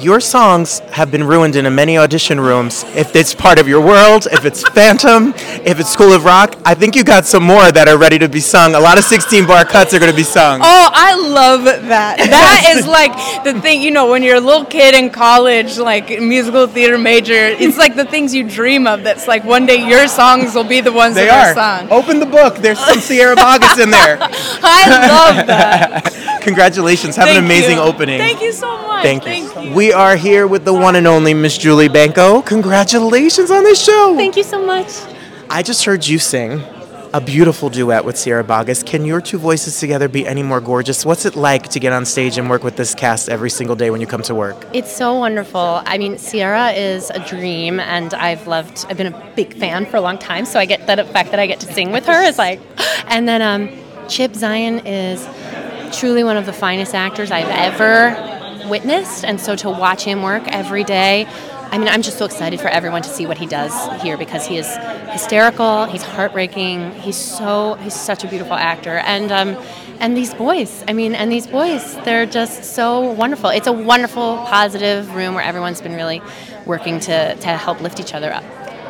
Your 0.00 0.20
songs 0.20 0.78
have 0.92 1.10
been 1.10 1.24
ruined 1.24 1.56
in 1.56 1.72
many 1.74 1.98
audition 1.98 2.40
rooms. 2.40 2.84
If 2.96 3.14
it's 3.14 3.34
part 3.34 3.58
of 3.58 3.68
your 3.68 3.84
world, 3.84 4.26
if 4.32 4.46
it's 4.46 4.66
Phantom, 4.70 5.34
if 5.62 5.78
it's 5.78 5.90
School 5.90 6.12
of 6.14 6.24
Rock, 6.24 6.54
I 6.64 6.74
think 6.74 6.96
you 6.96 7.04
got 7.04 7.26
some 7.26 7.42
more 7.42 7.70
that 7.70 7.86
are 7.86 7.98
ready 7.98 8.18
to 8.18 8.28
be 8.28 8.40
sung. 8.40 8.74
A 8.74 8.80
lot 8.80 8.96
of 8.96 9.04
16 9.04 9.46
bar 9.46 9.66
cuts 9.66 9.92
are 9.92 9.98
going 9.98 10.10
to 10.10 10.16
be 10.16 10.22
sung. 10.22 10.60
Oh, 10.62 10.90
I 10.92 11.14
love 11.16 11.64
that. 11.64 12.16
That 12.40 12.74
is 12.76 12.86
like 12.86 13.12
the 13.44 13.60
thing, 13.60 13.82
you 13.82 13.90
know, 13.90 14.08
when 14.10 14.22
you're 14.22 14.36
a 14.36 14.40
little 14.40 14.64
kid 14.64 14.94
in 14.94 15.10
college, 15.10 15.76
like 15.78 16.08
musical 16.20 16.66
theater 16.66 16.96
major, 16.96 17.34
it's 17.34 17.76
like 17.76 17.94
the 17.96 18.04
things 18.04 18.32
you 18.34 18.48
dream 18.48 18.86
of. 18.86 19.02
That's 19.02 19.26
like 19.28 19.44
one 19.44 19.66
day 19.66 19.86
your 19.86 20.06
songs 20.08 20.54
will 20.54 20.64
be 20.64 20.80
the 20.80 20.92
ones 20.92 21.16
They 21.16 21.26
that 21.26 21.56
are. 21.56 21.60
are 21.60 21.80
sung. 21.80 21.90
Open 21.92 22.20
the 22.20 22.26
book. 22.26 22.56
There's 22.56 22.78
some 22.78 23.00
Sierra 23.00 23.36
Boggess 23.36 23.82
in 23.82 23.90
there. 23.90 24.16
I 24.20 25.36
love 25.36 25.46
that. 25.48 26.14
Congratulations. 26.44 27.16
Have 27.16 27.28
an 27.28 27.44
amazing 27.44 27.76
you. 27.76 27.82
opening. 27.82 28.18
Thank 28.18 28.40
you 28.40 28.52
so 28.52 28.76
much. 28.86 29.02
Thank 29.02 29.26
you. 29.26 29.74
We 29.74 29.92
are 29.92 30.16
here 30.16 30.46
with 30.46 30.64
the 30.64 30.72
one 30.72 30.96
and 30.96 31.06
only 31.06 31.34
Miss 31.34 31.58
Julie 31.58 31.88
Benko. 31.88 32.44
Congratulations 32.44 33.50
on 33.50 33.64
this 33.64 33.82
show. 33.82 34.14
Thank 34.16 34.36
you 34.36 34.42
so 34.42 34.64
much. 34.64 34.88
I 35.48 35.62
just 35.62 35.84
heard 35.84 36.06
you 36.06 36.18
sing 36.18 36.62
a 37.12 37.20
beautiful 37.20 37.68
duet 37.68 38.04
with 38.04 38.16
Sierra 38.16 38.44
Boggess. 38.44 38.86
Can 38.86 39.04
your 39.04 39.20
two 39.20 39.38
voices 39.38 39.78
together 39.80 40.08
be 40.08 40.26
any 40.26 40.42
more 40.42 40.60
gorgeous? 40.60 41.04
What's 41.04 41.24
it 41.24 41.34
like 41.34 41.68
to 41.70 41.80
get 41.80 41.92
on 41.92 42.04
stage 42.06 42.38
and 42.38 42.48
work 42.48 42.62
with 42.62 42.76
this 42.76 42.94
cast 42.94 43.28
every 43.28 43.50
single 43.50 43.74
day 43.74 43.90
when 43.90 44.00
you 44.00 44.06
come 44.06 44.22
to 44.22 44.34
work? 44.34 44.64
It's 44.72 44.94
so 44.94 45.14
wonderful. 45.14 45.82
I 45.84 45.98
mean, 45.98 46.18
Sierra 46.18 46.70
is 46.70 47.10
a 47.10 47.18
dream, 47.26 47.80
and 47.80 48.14
I've 48.14 48.46
loved. 48.46 48.86
I've 48.88 48.96
been 48.96 49.12
a 49.12 49.32
big 49.34 49.54
fan 49.54 49.86
for 49.86 49.96
a 49.96 50.00
long 50.00 50.18
time, 50.18 50.44
so 50.44 50.60
I 50.60 50.66
get 50.66 50.86
that 50.86 51.04
fact 51.08 51.32
that 51.32 51.40
I 51.40 51.46
get 51.46 51.60
to 51.60 51.72
sing 51.72 51.90
with 51.90 52.06
her 52.06 52.22
is 52.22 52.38
like. 52.38 52.60
And 53.06 53.26
then 53.26 53.42
um, 53.42 53.68
Chip 54.08 54.34
Zien 54.34 54.82
is 54.86 55.26
truly 55.92 56.24
one 56.24 56.36
of 56.36 56.46
the 56.46 56.52
finest 56.52 56.94
actors 56.94 57.30
I've 57.30 57.48
ever 57.48 58.68
witnessed, 58.68 59.24
and 59.24 59.40
so 59.40 59.56
to 59.56 59.70
watch 59.70 60.04
him 60.04 60.22
work 60.22 60.42
every 60.48 60.84
day. 60.84 61.26
I 61.72 61.78
mean, 61.78 61.88
I'm 61.88 62.02
just 62.02 62.18
so 62.18 62.24
excited 62.24 62.60
for 62.60 62.66
everyone 62.68 63.02
to 63.02 63.08
see 63.08 63.26
what 63.26 63.38
he 63.38 63.46
does 63.46 63.72
here 64.02 64.16
because 64.16 64.44
he 64.44 64.56
is 64.56 64.66
hysterical. 65.10 65.84
He's 65.84 66.02
heartbreaking. 66.02 66.92
He's 66.92 67.16
so 67.16 67.74
he's 67.74 67.94
such 67.94 68.24
a 68.24 68.28
beautiful 68.28 68.54
actor, 68.54 68.98
and 68.98 69.30
um, 69.30 69.56
and 70.00 70.16
these 70.16 70.34
boys. 70.34 70.82
I 70.88 70.92
mean, 70.92 71.14
and 71.14 71.30
these 71.30 71.46
boys, 71.46 71.94
they're 72.04 72.26
just 72.26 72.64
so 72.64 73.12
wonderful. 73.12 73.50
It's 73.50 73.68
a 73.68 73.72
wonderful, 73.72 74.38
positive 74.46 75.14
room 75.14 75.34
where 75.34 75.44
everyone's 75.44 75.80
been 75.80 75.94
really 75.94 76.20
working 76.66 76.98
to 77.00 77.36
to 77.36 77.48
help 77.56 77.80
lift 77.80 78.00
each 78.00 78.14
other 78.14 78.32
up. 78.32 78.44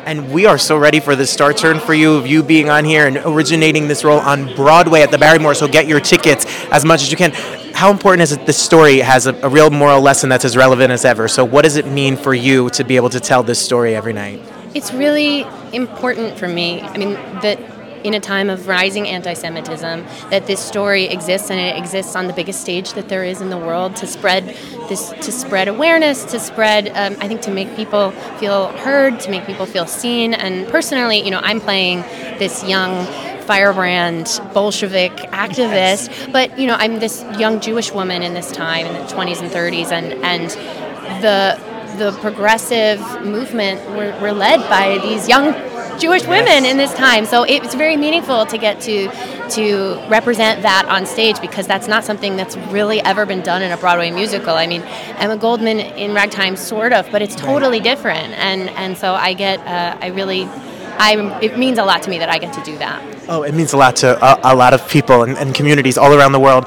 And 0.05 0.33
we 0.33 0.47
are 0.47 0.57
so 0.57 0.77
ready 0.77 0.99
for 0.99 1.15
the 1.15 1.27
star 1.27 1.53
turn 1.53 1.79
for 1.79 1.93
you 1.93 2.15
of 2.15 2.25
you 2.25 2.41
being 2.41 2.69
on 2.69 2.85
here 2.85 3.05
and 3.05 3.17
originating 3.17 3.87
this 3.87 4.03
role 4.03 4.19
on 4.19 4.53
Broadway 4.55 5.01
at 5.01 5.11
the 5.11 5.19
Barrymore. 5.19 5.53
So 5.53 5.67
get 5.67 5.85
your 5.85 5.99
tickets 5.99 6.45
as 6.71 6.83
much 6.83 7.03
as 7.03 7.11
you 7.11 7.17
can. 7.17 7.31
How 7.75 7.91
important 7.91 8.23
is 8.23 8.31
it 8.31 8.47
this 8.47 8.57
story 8.57 8.97
has 8.97 9.27
a, 9.27 9.35
a 9.43 9.49
real 9.49 9.69
moral 9.69 10.01
lesson 10.01 10.27
that's 10.27 10.43
as 10.43 10.57
relevant 10.57 10.91
as 10.91 11.05
ever? 11.05 11.27
So 11.27 11.45
what 11.45 11.63
does 11.63 11.75
it 11.75 11.85
mean 11.85 12.17
for 12.17 12.33
you 12.33 12.71
to 12.71 12.83
be 12.83 12.95
able 12.95 13.09
to 13.11 13.19
tell 13.19 13.43
this 13.43 13.63
story 13.63 13.95
every 13.95 14.13
night? 14.13 14.41
It's 14.73 14.91
really 14.91 15.45
important 15.71 16.37
for 16.37 16.47
me. 16.47 16.81
I 16.81 16.97
mean, 16.97 17.13
that 17.41 17.59
in 18.03 18.13
a 18.13 18.19
time 18.19 18.49
of 18.49 18.67
rising 18.67 19.07
anti-Semitism, 19.07 20.05
that 20.29 20.47
this 20.47 20.59
story 20.59 21.05
exists 21.05 21.49
and 21.49 21.59
it 21.59 21.77
exists 21.77 22.15
on 22.15 22.27
the 22.27 22.33
biggest 22.33 22.61
stage 22.61 22.93
that 22.93 23.09
there 23.09 23.23
is 23.23 23.41
in 23.41 23.49
the 23.49 23.57
world 23.57 23.95
to 23.97 24.07
spread 24.07 24.45
this, 24.89 25.09
to 25.09 25.31
spread 25.31 25.67
awareness, 25.67 26.25
to 26.25 26.39
spread, 26.39 26.89
um, 26.89 27.15
I 27.19 27.27
think, 27.27 27.41
to 27.41 27.51
make 27.51 27.75
people 27.75 28.11
feel 28.39 28.67
heard, 28.77 29.19
to 29.21 29.31
make 29.31 29.45
people 29.45 29.65
feel 29.65 29.85
seen. 29.85 30.33
And 30.33 30.67
personally, 30.67 31.23
you 31.23 31.31
know, 31.31 31.41
I'm 31.43 31.59
playing 31.59 32.01
this 32.39 32.63
young 32.63 33.05
firebrand 33.41 34.39
Bolshevik 34.53 35.11
activist, 35.11 36.31
but 36.31 36.57
you 36.57 36.67
know, 36.67 36.75
I'm 36.75 36.99
this 36.99 37.23
young 37.37 37.59
Jewish 37.59 37.91
woman 37.91 38.21
in 38.21 38.33
this 38.33 38.51
time 38.51 38.85
in 38.85 38.93
the 38.93 39.13
20s 39.13 39.41
and 39.41 39.51
30s, 39.51 39.91
and 39.91 40.13
and 40.23 40.49
the 41.21 41.59
the 41.97 42.11
progressive 42.21 42.99
movement 43.25 43.79
were, 43.91 44.17
were 44.21 44.31
led 44.31 44.59
by 44.69 44.97
these 44.99 45.27
young 45.27 45.53
Jewish 45.99 46.25
women 46.27 46.65
in 46.65 46.77
this 46.77 46.93
time. 46.93 47.25
So 47.25 47.43
it's 47.43 47.75
very 47.75 47.97
meaningful 47.97 48.45
to 48.45 48.57
get 48.57 48.81
to 48.81 49.09
to 49.51 50.01
represent 50.07 50.61
that 50.61 50.85
on 50.87 51.05
stage 51.05 51.39
because 51.41 51.67
that's 51.67 51.87
not 51.87 52.03
something 52.05 52.37
that's 52.37 52.55
really 52.71 53.01
ever 53.01 53.25
been 53.25 53.41
done 53.41 53.61
in 53.61 53.71
a 53.71 53.77
Broadway 53.77 54.09
musical. 54.09 54.55
I 54.55 54.65
mean, 54.65 54.81
Emma 55.19 55.37
Goldman 55.37 55.79
in 55.79 56.13
Ragtime, 56.13 56.55
sort 56.55 56.93
of, 56.93 57.09
but 57.11 57.21
it's 57.21 57.35
totally 57.35 57.79
different. 57.79 58.33
And 58.33 58.69
and 58.71 58.97
so 58.97 59.13
I 59.13 59.33
get, 59.33 59.59
uh, 59.59 59.97
I 59.99 60.07
really, 60.07 60.45
I 60.97 61.39
it 61.41 61.57
means 61.57 61.77
a 61.77 61.83
lot 61.83 62.01
to 62.03 62.09
me 62.09 62.17
that 62.19 62.29
I 62.29 62.37
get 62.37 62.53
to 62.53 62.63
do 62.63 62.77
that. 62.77 63.01
Oh, 63.27 63.43
it 63.43 63.53
means 63.53 63.73
a 63.73 63.77
lot 63.77 63.95
to 63.97 64.17
a, 64.23 64.53
a 64.53 64.55
lot 64.55 64.73
of 64.73 64.87
people 64.89 65.23
and, 65.23 65.37
and 65.37 65.53
communities 65.53 65.97
all 65.97 66.13
around 66.13 66.31
the 66.31 66.39
world. 66.39 66.65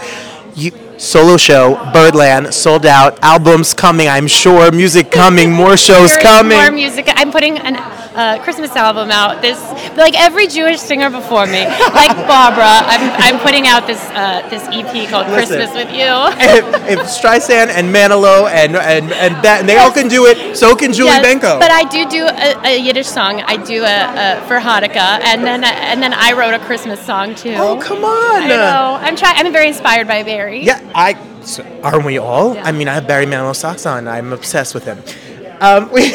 You 0.54 0.70
solo 0.98 1.36
show, 1.36 1.74
Birdland, 1.92 2.54
sold 2.54 2.86
out. 2.86 3.18
Albums 3.22 3.74
coming, 3.74 4.08
I'm 4.08 4.26
sure. 4.26 4.70
Music 4.70 5.10
coming, 5.10 5.52
more 5.52 5.76
shows 5.88 6.16
coming. 6.16 6.58
More 6.58 6.70
music. 6.70 7.06
I'm 7.08 7.32
putting 7.32 7.58
a 7.58 7.72
uh, 8.14 8.42
Christmas 8.42 8.74
album 8.76 9.10
out. 9.10 9.42
This, 9.42 9.60
like 9.96 10.18
every 10.18 10.46
Jewish 10.46 10.80
singer 10.80 11.10
before 11.10 11.46
me, 11.46 11.64
like 11.94 12.16
Barbara. 12.26 12.82
I'm, 12.86 13.34
I'm 13.34 13.40
putting 13.40 13.66
out 13.66 13.86
this 13.86 14.00
uh, 14.10 14.46
this 14.48 14.62
EP 14.70 15.08
called 15.10 15.26
Listen. 15.28 15.58
Christmas 15.58 15.74
with 15.74 15.90
You. 15.92 16.12
if, 16.38 16.64
if 16.88 16.98
Streisand 17.00 17.68
and 17.68 17.94
Manilow 17.94 18.48
and 18.48 18.76
and 18.76 19.12
and 19.12 19.34
that, 19.44 19.60
and 19.60 19.68
they 19.68 19.76
all 19.78 19.90
can 19.90 20.08
do 20.08 20.26
it, 20.26 20.56
so 20.56 20.74
can 20.74 20.92
Julie 20.92 21.10
Yes, 21.10 21.26
Benko. 21.26 21.58
But 21.60 21.70
I 21.70 21.84
do 21.84 22.08
do 22.08 22.24
a, 22.26 22.74
a 22.74 22.78
Yiddish 22.78 23.06
song. 23.08 23.40
I 23.42 23.56
do 23.56 23.82
a, 23.84 23.86
a 23.86 24.46
for 24.46 24.58
Hanukkah, 24.58 25.20
and 25.24 25.44
then 25.44 25.64
and 25.64 26.02
then 26.02 26.12
I 26.14 26.32
wrote 26.32 26.54
a 26.54 26.64
Christmas 26.64 27.04
song 27.04 27.34
too. 27.34 27.54
Oh 27.56 27.78
come 27.80 28.04
on! 28.04 28.42
I 28.42 28.48
know. 28.48 28.98
I'm 29.00 29.16
trying. 29.16 29.44
I'm 29.44 29.52
very 29.52 29.68
inspired 29.68 30.06
by 30.06 30.22
Barry. 30.22 30.62
Yeah, 30.62 30.80
I 30.94 31.14
so, 31.42 31.62
aren't 31.82 32.04
we 32.06 32.18
all? 32.18 32.56
I 32.58 32.72
mean, 32.72 32.88
I 32.88 32.94
have 32.94 33.06
Barry 33.06 33.26
Manilow 33.26 33.54
socks 33.54 33.86
on. 33.86 34.08
I'm 34.08 34.32
obsessed 34.32 34.74
with 34.74 34.84
him. 34.84 35.02
Um, 35.64 35.90
we, 35.92 36.12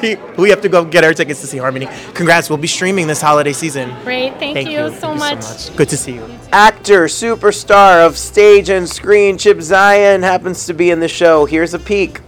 we 0.00 0.16
we 0.38 0.50
have 0.50 0.62
to 0.62 0.68
go 0.68 0.82
get 0.84 1.04
our 1.04 1.12
tickets 1.12 1.42
to 1.42 1.46
see 1.46 1.58
Harmony. 1.58 1.88
Congrats! 2.14 2.48
We'll 2.48 2.56
be 2.56 2.66
streaming 2.68 3.06
this 3.06 3.20
holiday 3.20 3.52
season. 3.52 3.90
Great. 4.02 4.30
Thank, 4.38 4.54
Thank 4.54 4.70
you, 4.70 4.84
you. 4.84 4.90
so 4.92 5.14
Thank 5.14 5.40
much. 5.40 5.76
Good 5.76 5.90
to 5.90 5.96
see 5.96 6.14
you. 6.14 6.38
Actor, 6.52 7.04
superstar 7.04 8.06
of 8.06 8.16
stage 8.16 8.70
and 8.70 8.88
screen, 8.88 9.36
Chip 9.36 9.58
Zien 9.58 10.22
happens 10.22 10.64
to 10.66 10.72
be 10.72 10.90
in 10.90 11.00
the 11.00 11.08
show. 11.08 11.44
Here's 11.44 11.74
a 11.74 11.78
peek. 11.78 12.20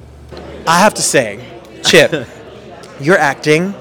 I 0.66 0.80
have 0.80 0.92
to 0.94 1.02
say, 1.02 1.42
Chip, 1.82 2.28
your 3.00 3.16
acting 3.16 3.74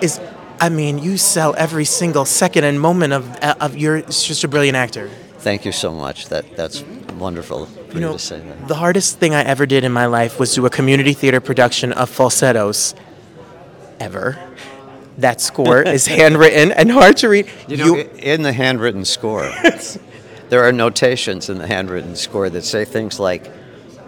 is. 0.00 0.20
I 0.58 0.70
mean, 0.70 0.98
you 0.98 1.18
sell 1.18 1.54
every 1.56 1.84
single 1.84 2.24
second 2.24 2.64
and 2.64 2.80
moment 2.80 3.12
of 3.12 3.36
of 3.60 3.76
your. 3.76 3.96
It's 3.96 4.24
just 4.24 4.42
a 4.42 4.48
brilliant 4.48 4.76
actor. 4.76 5.08
Thank 5.38 5.64
you 5.64 5.70
so 5.70 5.92
much. 5.92 6.28
That 6.30 6.56
that's 6.56 6.82
wonderful 7.18 7.66
for 7.66 7.94
you, 7.94 8.00
know, 8.00 8.12
to 8.12 8.18
say 8.18 8.40
that. 8.40 8.68
The 8.68 8.74
hardest 8.76 9.18
thing 9.18 9.34
I 9.34 9.42
ever 9.42 9.66
did 9.66 9.84
in 9.84 9.92
my 9.92 10.06
life 10.06 10.38
was 10.38 10.54
do 10.54 10.64
a 10.66 10.70
community 10.70 11.12
theater 11.12 11.40
production 11.40 11.92
of 11.92 12.08
falsettos. 12.10 12.94
Ever. 13.98 14.38
That 15.18 15.40
score 15.40 15.82
is 15.82 16.06
handwritten 16.20 16.72
and 16.72 16.90
hard 16.90 17.16
to 17.18 17.28
read. 17.28 17.48
You 17.68 17.76
know, 17.78 17.96
i- 17.96 18.00
in 18.18 18.42
the 18.42 18.52
handwritten 18.52 19.04
score, 19.04 19.50
there 20.50 20.62
are 20.64 20.72
notations 20.72 21.48
in 21.48 21.58
the 21.58 21.66
handwritten 21.66 22.14
score 22.16 22.50
that 22.50 22.62
say 22.64 22.84
things 22.84 23.18
like 23.18 23.50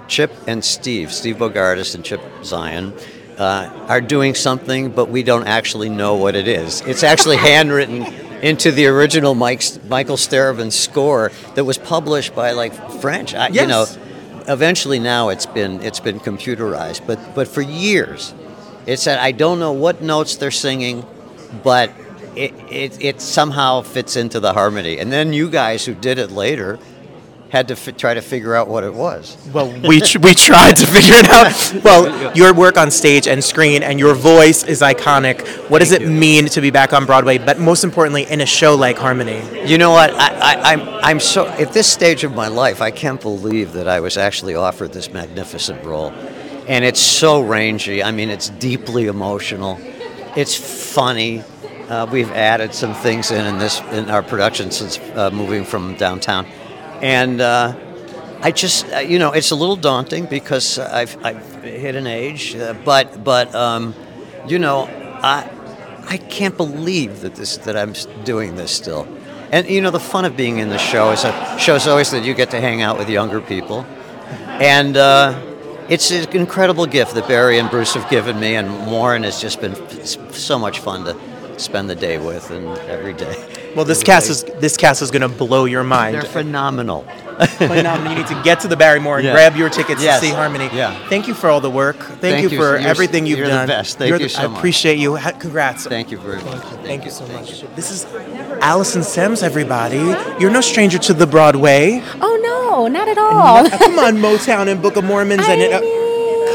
Chip 0.08 0.32
and 0.46 0.62
Steve, 0.64 1.12
Steve 1.12 1.36
Bogardus 1.36 1.94
and 1.94 2.04
Chip 2.04 2.20
Zien, 2.42 2.92
uh, 3.38 3.70
are 3.88 4.00
doing 4.02 4.34
something, 4.34 4.90
but 4.90 5.08
we 5.08 5.22
don't 5.22 5.46
actually 5.46 5.88
know 5.88 6.14
what 6.16 6.34
it 6.34 6.46
is. 6.48 6.82
It's 6.82 7.02
actually 7.02 7.36
handwritten 7.52 8.04
into 8.42 8.70
the 8.70 8.86
original 8.86 9.34
Mike's, 9.34 9.78
Michael 9.88 10.16
Starobin 10.16 10.72
score 10.72 11.32
that 11.54 11.64
was 11.64 11.78
published 11.78 12.34
by 12.34 12.52
like 12.52 12.72
French. 13.00 13.34
I, 13.34 13.48
You 13.48 13.66
know, 13.66 13.86
eventually 14.48 14.98
now 14.98 15.28
it's 15.28 15.46
been 15.46 15.82
it's 15.82 16.00
been 16.00 16.20
computerized, 16.20 17.06
but 17.06 17.34
but 17.34 17.48
for 17.48 17.62
years, 17.62 18.34
it 18.86 18.98
said 18.98 19.18
I 19.18 19.32
don't 19.32 19.58
know 19.58 19.72
what 19.72 20.02
notes 20.02 20.36
they're 20.36 20.50
singing, 20.50 21.04
but 21.62 21.92
it, 22.36 22.54
it, 22.70 23.04
it 23.04 23.20
somehow 23.20 23.82
fits 23.82 24.16
into 24.16 24.38
the 24.38 24.52
harmony. 24.52 24.98
And 24.98 25.10
then 25.10 25.32
you 25.32 25.50
guys 25.50 25.84
who 25.84 25.94
did 25.94 26.18
it 26.18 26.30
later 26.30 26.78
had 27.50 27.68
to 27.68 27.76
fi- 27.76 27.92
try 27.92 28.14
to 28.14 28.20
figure 28.20 28.54
out 28.54 28.68
what 28.68 28.84
it 28.84 28.92
was. 28.92 29.36
Well, 29.52 29.70
we, 29.88 30.00
tr- 30.00 30.18
we 30.18 30.34
tried 30.34 30.76
to 30.76 30.86
figure 30.86 31.14
it 31.14 31.28
out. 31.28 31.82
Well, 31.82 32.36
your 32.36 32.52
work 32.52 32.76
on 32.76 32.90
stage 32.90 33.26
and 33.26 33.42
screen 33.42 33.82
and 33.82 33.98
your 33.98 34.14
voice 34.14 34.64
is 34.64 34.82
iconic. 34.82 35.46
What 35.70 35.78
does 35.78 35.92
it 35.92 36.06
mean 36.06 36.46
to 36.46 36.60
be 36.60 36.70
back 36.70 36.92
on 36.92 37.06
Broadway, 37.06 37.38
but 37.38 37.58
most 37.58 37.84
importantly, 37.84 38.24
in 38.24 38.40
a 38.40 38.46
show 38.46 38.74
like 38.74 38.98
Harmony? 38.98 39.42
You 39.66 39.78
know 39.78 39.90
what? 39.90 40.10
I, 40.12 40.28
I, 40.28 40.72
I'm, 40.72 40.88
I'm 41.02 41.20
so, 41.20 41.46
at 41.46 41.72
this 41.72 41.90
stage 41.90 42.24
of 42.24 42.34
my 42.34 42.48
life, 42.48 42.82
I 42.82 42.90
can't 42.90 43.20
believe 43.20 43.72
that 43.72 43.88
I 43.88 44.00
was 44.00 44.16
actually 44.18 44.54
offered 44.54 44.92
this 44.92 45.10
magnificent 45.10 45.84
role. 45.84 46.10
And 46.68 46.84
it's 46.84 47.00
so 47.00 47.40
rangy. 47.40 48.02
I 48.02 48.10
mean, 48.10 48.28
it's 48.28 48.50
deeply 48.50 49.06
emotional. 49.06 49.78
It's 50.36 50.54
funny. 50.54 51.42
Uh, 51.88 52.06
we've 52.12 52.30
added 52.32 52.74
some 52.74 52.92
things 52.92 53.30
in 53.30 53.46
in 53.46 53.58
this 53.58 53.80
in 53.92 54.10
our 54.10 54.22
production 54.22 54.70
since 54.70 54.98
uh, 55.16 55.30
moving 55.30 55.64
from 55.64 55.94
downtown, 55.96 56.44
and 57.02 57.40
uh, 57.40 57.74
I 58.40 58.52
just 58.52 58.90
uh, 58.92 58.98
you 58.98 59.18
know 59.18 59.32
it's 59.32 59.50
a 59.50 59.56
little 59.56 59.76
daunting 59.76 60.26
because 60.26 60.78
I've, 60.78 61.16
I've 61.24 61.62
hit 61.62 61.94
an 61.96 62.06
age, 62.06 62.54
uh, 62.54 62.74
but 62.84 63.24
but 63.24 63.54
um, 63.54 63.94
you 64.46 64.58
know 64.58 64.86
I 65.22 65.50
I 66.08 66.16
can't 66.18 66.56
believe 66.56 67.20
that 67.20 67.34
this 67.34 67.56
that 67.58 67.76
I'm 67.76 67.94
doing 68.24 68.56
this 68.56 68.70
still. 68.70 69.08
And 69.50 69.68
you 69.68 69.80
know 69.80 69.90
the 69.90 70.00
fun 70.00 70.24
of 70.24 70.36
being 70.36 70.58
in 70.58 70.68
the 70.68 70.78
show 70.78 71.10
is 71.10 71.24
a 71.24 71.58
show's 71.58 71.86
always 71.88 72.10
that 72.10 72.24
you 72.24 72.34
get 72.34 72.50
to 72.50 72.60
hang 72.60 72.82
out 72.82 72.98
with 72.98 73.08
younger 73.08 73.40
people, 73.40 73.86
and 74.60 74.96
uh, 74.96 75.40
it's 75.88 76.10
an 76.10 76.28
incredible 76.36 76.86
gift 76.86 77.14
that 77.14 77.26
Barry 77.26 77.58
and 77.58 77.70
Bruce 77.70 77.94
have 77.94 78.08
given 78.10 78.38
me, 78.38 78.56
and 78.56 78.86
Warren 78.86 79.22
has 79.22 79.40
just 79.40 79.60
been 79.60 79.74
so 80.32 80.58
much 80.58 80.80
fun 80.80 81.04
to 81.04 81.14
spend 81.58 81.90
the 81.90 81.94
day 81.94 82.18
with 82.18 82.50
and 82.50 82.66
every 82.88 83.12
day. 83.14 83.36
Well, 83.76 83.84
this 83.84 84.02
cast 84.02 84.30
is 84.30 84.44
this 84.44 84.76
cast 84.76 85.02
is 85.02 85.10
going 85.10 85.22
to 85.22 85.28
blow 85.28 85.64
your 85.66 85.84
mind. 85.84 86.14
They're 86.16 86.22
phenomenal. 86.22 87.02
phenomenal. 87.58 88.12
You 88.12 88.18
need 88.18 88.26
to 88.28 88.40
get 88.42 88.60
to 88.60 88.68
the 88.68 88.76
Barrymore 88.76 89.18
and 89.18 89.26
Yeah. 89.26 89.32
grab 89.32 89.56
your 89.56 89.68
tickets 89.68 90.02
Yes. 90.02 90.20
to 90.20 90.26
see 90.26 90.32
Harmony. 90.32 90.68
Yeah. 90.72 90.96
Thank 91.08 91.28
you 91.28 91.34
for 91.34 91.48
all 91.50 91.60
the 91.60 91.70
work. 91.70 91.96
Thank, 91.98 92.20
Thank 92.20 92.42
you 92.42 92.48
you. 92.50 92.56
for 92.58 92.76
You're- 92.76 92.84
everything 92.90 93.26
you've 93.26 93.38
you're 93.38 93.46
the 93.48 93.54
done. 93.54 93.68
best. 93.68 93.98
Thank 93.98 94.08
You're 94.08 94.18
you 94.18 94.24
the- 94.26 94.34
so 94.34 94.42
I 94.42 94.46
much. 94.48 94.58
appreciate 94.58 94.98
you. 94.98 95.16
Congrats. 95.38 95.86
Thank 95.86 96.10
you 96.10 96.18
very 96.18 96.42
much. 96.42 96.62
Thank 96.84 97.04
you 97.04 97.10
so 97.12 97.26
much. 97.28 97.62
This 97.76 97.90
is 97.92 98.06
Allison 98.60 99.02
Semmes, 99.04 99.42
everybody. 99.42 100.02
You're 100.40 100.50
no 100.50 100.60
stranger 100.60 100.98
to 100.98 101.12
the 101.14 101.26
Broadway. 101.26 102.02
Oh 102.20 102.40
no, 102.42 102.88
not 102.88 103.06
at 103.08 103.18
all. 103.18 103.68
Come 103.70 103.98
on, 104.00 104.16
Motown 104.18 104.66
and 104.68 104.82
Book 104.82 104.96
of 104.96 105.04
Mormons 105.04 105.44
and 105.48 105.60
it. 105.60 105.72
Uh, 105.72 105.80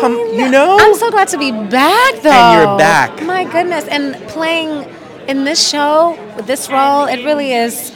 come, 0.04 0.18
you 0.34 0.50
know. 0.50 0.78
I'm 0.80 0.96
so 0.96 1.10
glad 1.12 1.28
to 1.30 1.38
be 1.38 1.52
back, 1.52 2.22
though. 2.22 2.30
And 2.32 2.68
you're 2.70 2.78
back. 2.78 3.24
My 3.24 3.44
goodness, 3.46 3.86
and 3.88 4.16
playing 4.30 4.90
in 5.28 5.46
this 5.46 5.66
show 5.68 6.18
with 6.36 6.48
this 6.48 6.70
role, 6.70 7.06
it 7.06 7.24
really 7.24 7.54
is. 7.54 7.92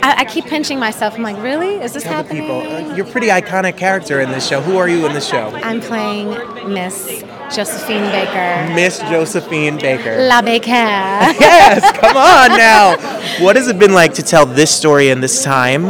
I, 0.00 0.18
I 0.18 0.24
keep 0.24 0.44
pinching 0.46 0.78
myself. 0.78 1.14
I'm 1.14 1.22
like, 1.22 1.40
really? 1.42 1.76
Is 1.76 1.92
this 1.92 2.04
Tell 2.04 2.22
the 2.22 2.34
happening? 2.34 2.42
people. 2.42 2.60
Uh, 2.92 2.94
you're 2.96 3.06
a 3.06 3.10
pretty 3.10 3.28
iconic 3.28 3.76
character 3.76 4.20
in 4.20 4.30
this 4.30 4.46
show. 4.46 4.60
Who 4.60 4.76
are 4.76 4.88
you 4.88 5.04
in 5.06 5.12
this 5.12 5.26
show? 5.28 5.50
I'm 5.62 5.80
playing 5.80 6.28
Miss 6.72 7.22
Josephine 7.54 8.04
Baker. 8.12 8.74
Miss 8.74 8.98
Josephine 9.00 9.76
Baker. 9.78 10.22
La 10.28 10.40
Baker. 10.40 10.68
yes, 10.68 11.80
come 11.98 12.16
on 12.16 12.56
now. 12.66 12.96
What 13.44 13.56
has 13.56 13.66
it 13.68 13.78
been 13.78 13.92
like 13.92 14.14
to 14.14 14.22
tell 14.22 14.46
this 14.46 14.70
story 14.74 15.08
in 15.10 15.20
this 15.20 15.42
time 15.42 15.86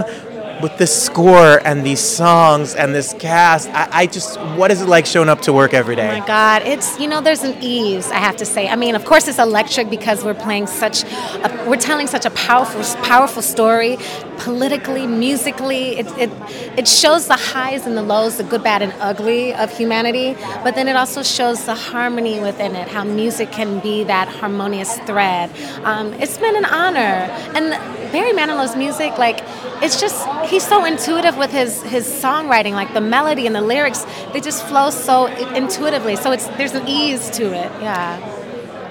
with 0.62 0.76
this 0.78 1.02
score 1.02 1.60
and 1.64 1.84
these 1.84 2.00
songs 2.00 2.74
and 2.74 2.94
this 2.94 3.14
cast, 3.18 3.68
I, 3.70 3.88
I 3.92 4.06
just, 4.06 4.40
what 4.56 4.70
is 4.70 4.80
it 4.82 4.88
like 4.88 5.06
showing 5.06 5.28
up 5.28 5.40
to 5.42 5.52
work 5.52 5.74
every 5.74 5.96
day? 5.96 6.08
Oh 6.08 6.20
my 6.20 6.26
God, 6.26 6.62
it's 6.62 6.98
you 6.98 7.08
know 7.08 7.20
there's 7.20 7.42
an 7.42 7.56
ease 7.62 8.10
I 8.10 8.16
have 8.16 8.36
to 8.38 8.44
say. 8.44 8.68
I 8.68 8.76
mean, 8.76 8.94
of 8.94 9.04
course 9.04 9.28
it's 9.28 9.38
electric 9.38 9.90
because 9.90 10.24
we're 10.24 10.34
playing 10.34 10.66
such, 10.66 11.04
a, 11.04 11.64
we're 11.68 11.76
telling 11.76 12.06
such 12.06 12.24
a 12.24 12.30
powerful, 12.30 12.82
powerful 13.02 13.42
story, 13.42 13.98
politically, 14.38 15.06
musically. 15.06 15.98
It, 15.98 16.06
it 16.18 16.30
it 16.76 16.88
shows 16.88 17.26
the 17.28 17.36
highs 17.36 17.86
and 17.86 17.96
the 17.96 18.02
lows, 18.02 18.36
the 18.36 18.44
good, 18.44 18.62
bad, 18.62 18.82
and 18.82 18.92
ugly 19.00 19.54
of 19.54 19.76
humanity. 19.76 20.34
But 20.64 20.74
then 20.74 20.88
it 20.88 20.96
also 20.96 21.22
shows 21.22 21.64
the 21.64 21.74
harmony 21.74 22.40
within 22.40 22.76
it, 22.76 22.88
how 22.88 23.04
music 23.04 23.50
can 23.52 23.80
be 23.80 24.04
that 24.04 24.28
harmonious 24.28 24.96
thread. 25.00 25.50
Um, 25.84 26.12
it's 26.14 26.38
been 26.38 26.56
an 26.56 26.64
honor, 26.64 27.26
and 27.56 27.74
Barry 28.12 28.32
Manilow's 28.32 28.76
music, 28.76 29.18
like 29.18 29.40
it's 29.82 30.00
just 30.00 30.26
he's 30.46 30.66
so 30.66 30.84
intuitive 30.84 31.36
with 31.36 31.50
his 31.52 31.82
his 31.82 32.06
songwriting 32.06 32.72
like 32.72 32.92
the 32.94 33.00
melody 33.00 33.46
and 33.46 33.54
the 33.54 33.60
lyrics 33.60 34.04
they 34.32 34.40
just 34.40 34.64
flow 34.66 34.90
so 34.90 35.26
intuitively 35.54 36.16
so 36.16 36.32
it's 36.32 36.46
there's 36.56 36.74
an 36.74 36.86
ease 36.88 37.30
to 37.30 37.44
it 37.44 37.70
yeah 37.80 38.34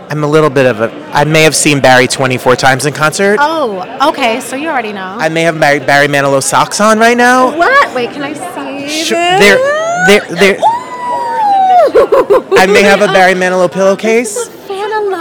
I'm 0.10 0.24
a 0.24 0.28
little 0.28 0.50
bit 0.50 0.66
of 0.66 0.80
a, 0.80 0.90
I 1.14 1.26
may 1.26 1.44
have 1.44 1.54
seen 1.54 1.82
Barry 1.82 2.08
24 2.08 2.56
times 2.56 2.86
in 2.86 2.94
concert. 2.94 3.38
oh 3.42 4.10
okay 4.10 4.40
so 4.40 4.56
you 4.56 4.70
already 4.70 4.94
know 4.94 5.18
I 5.20 5.28
may 5.30 5.42
have 5.42 5.60
Barry, 5.60 5.80
Barry 5.80 6.08
Manilow 6.08 6.42
socks 6.42 6.80
on 6.80 6.98
right 7.00 7.18
now. 7.18 7.58
what 7.58 7.94
wait 7.94 8.12
can 8.12 8.24
i 8.24 8.34
see 8.34 8.86
this? 8.86 9.10
they're, 9.10 9.58
they're, 10.08 10.36
they're, 10.36 10.60
I 12.60 12.66
may 12.66 12.84
have 12.84 13.02
a 13.02 13.08
Barry 13.08 13.34
Manilow 13.34 13.72
pillowcase. 13.72 14.50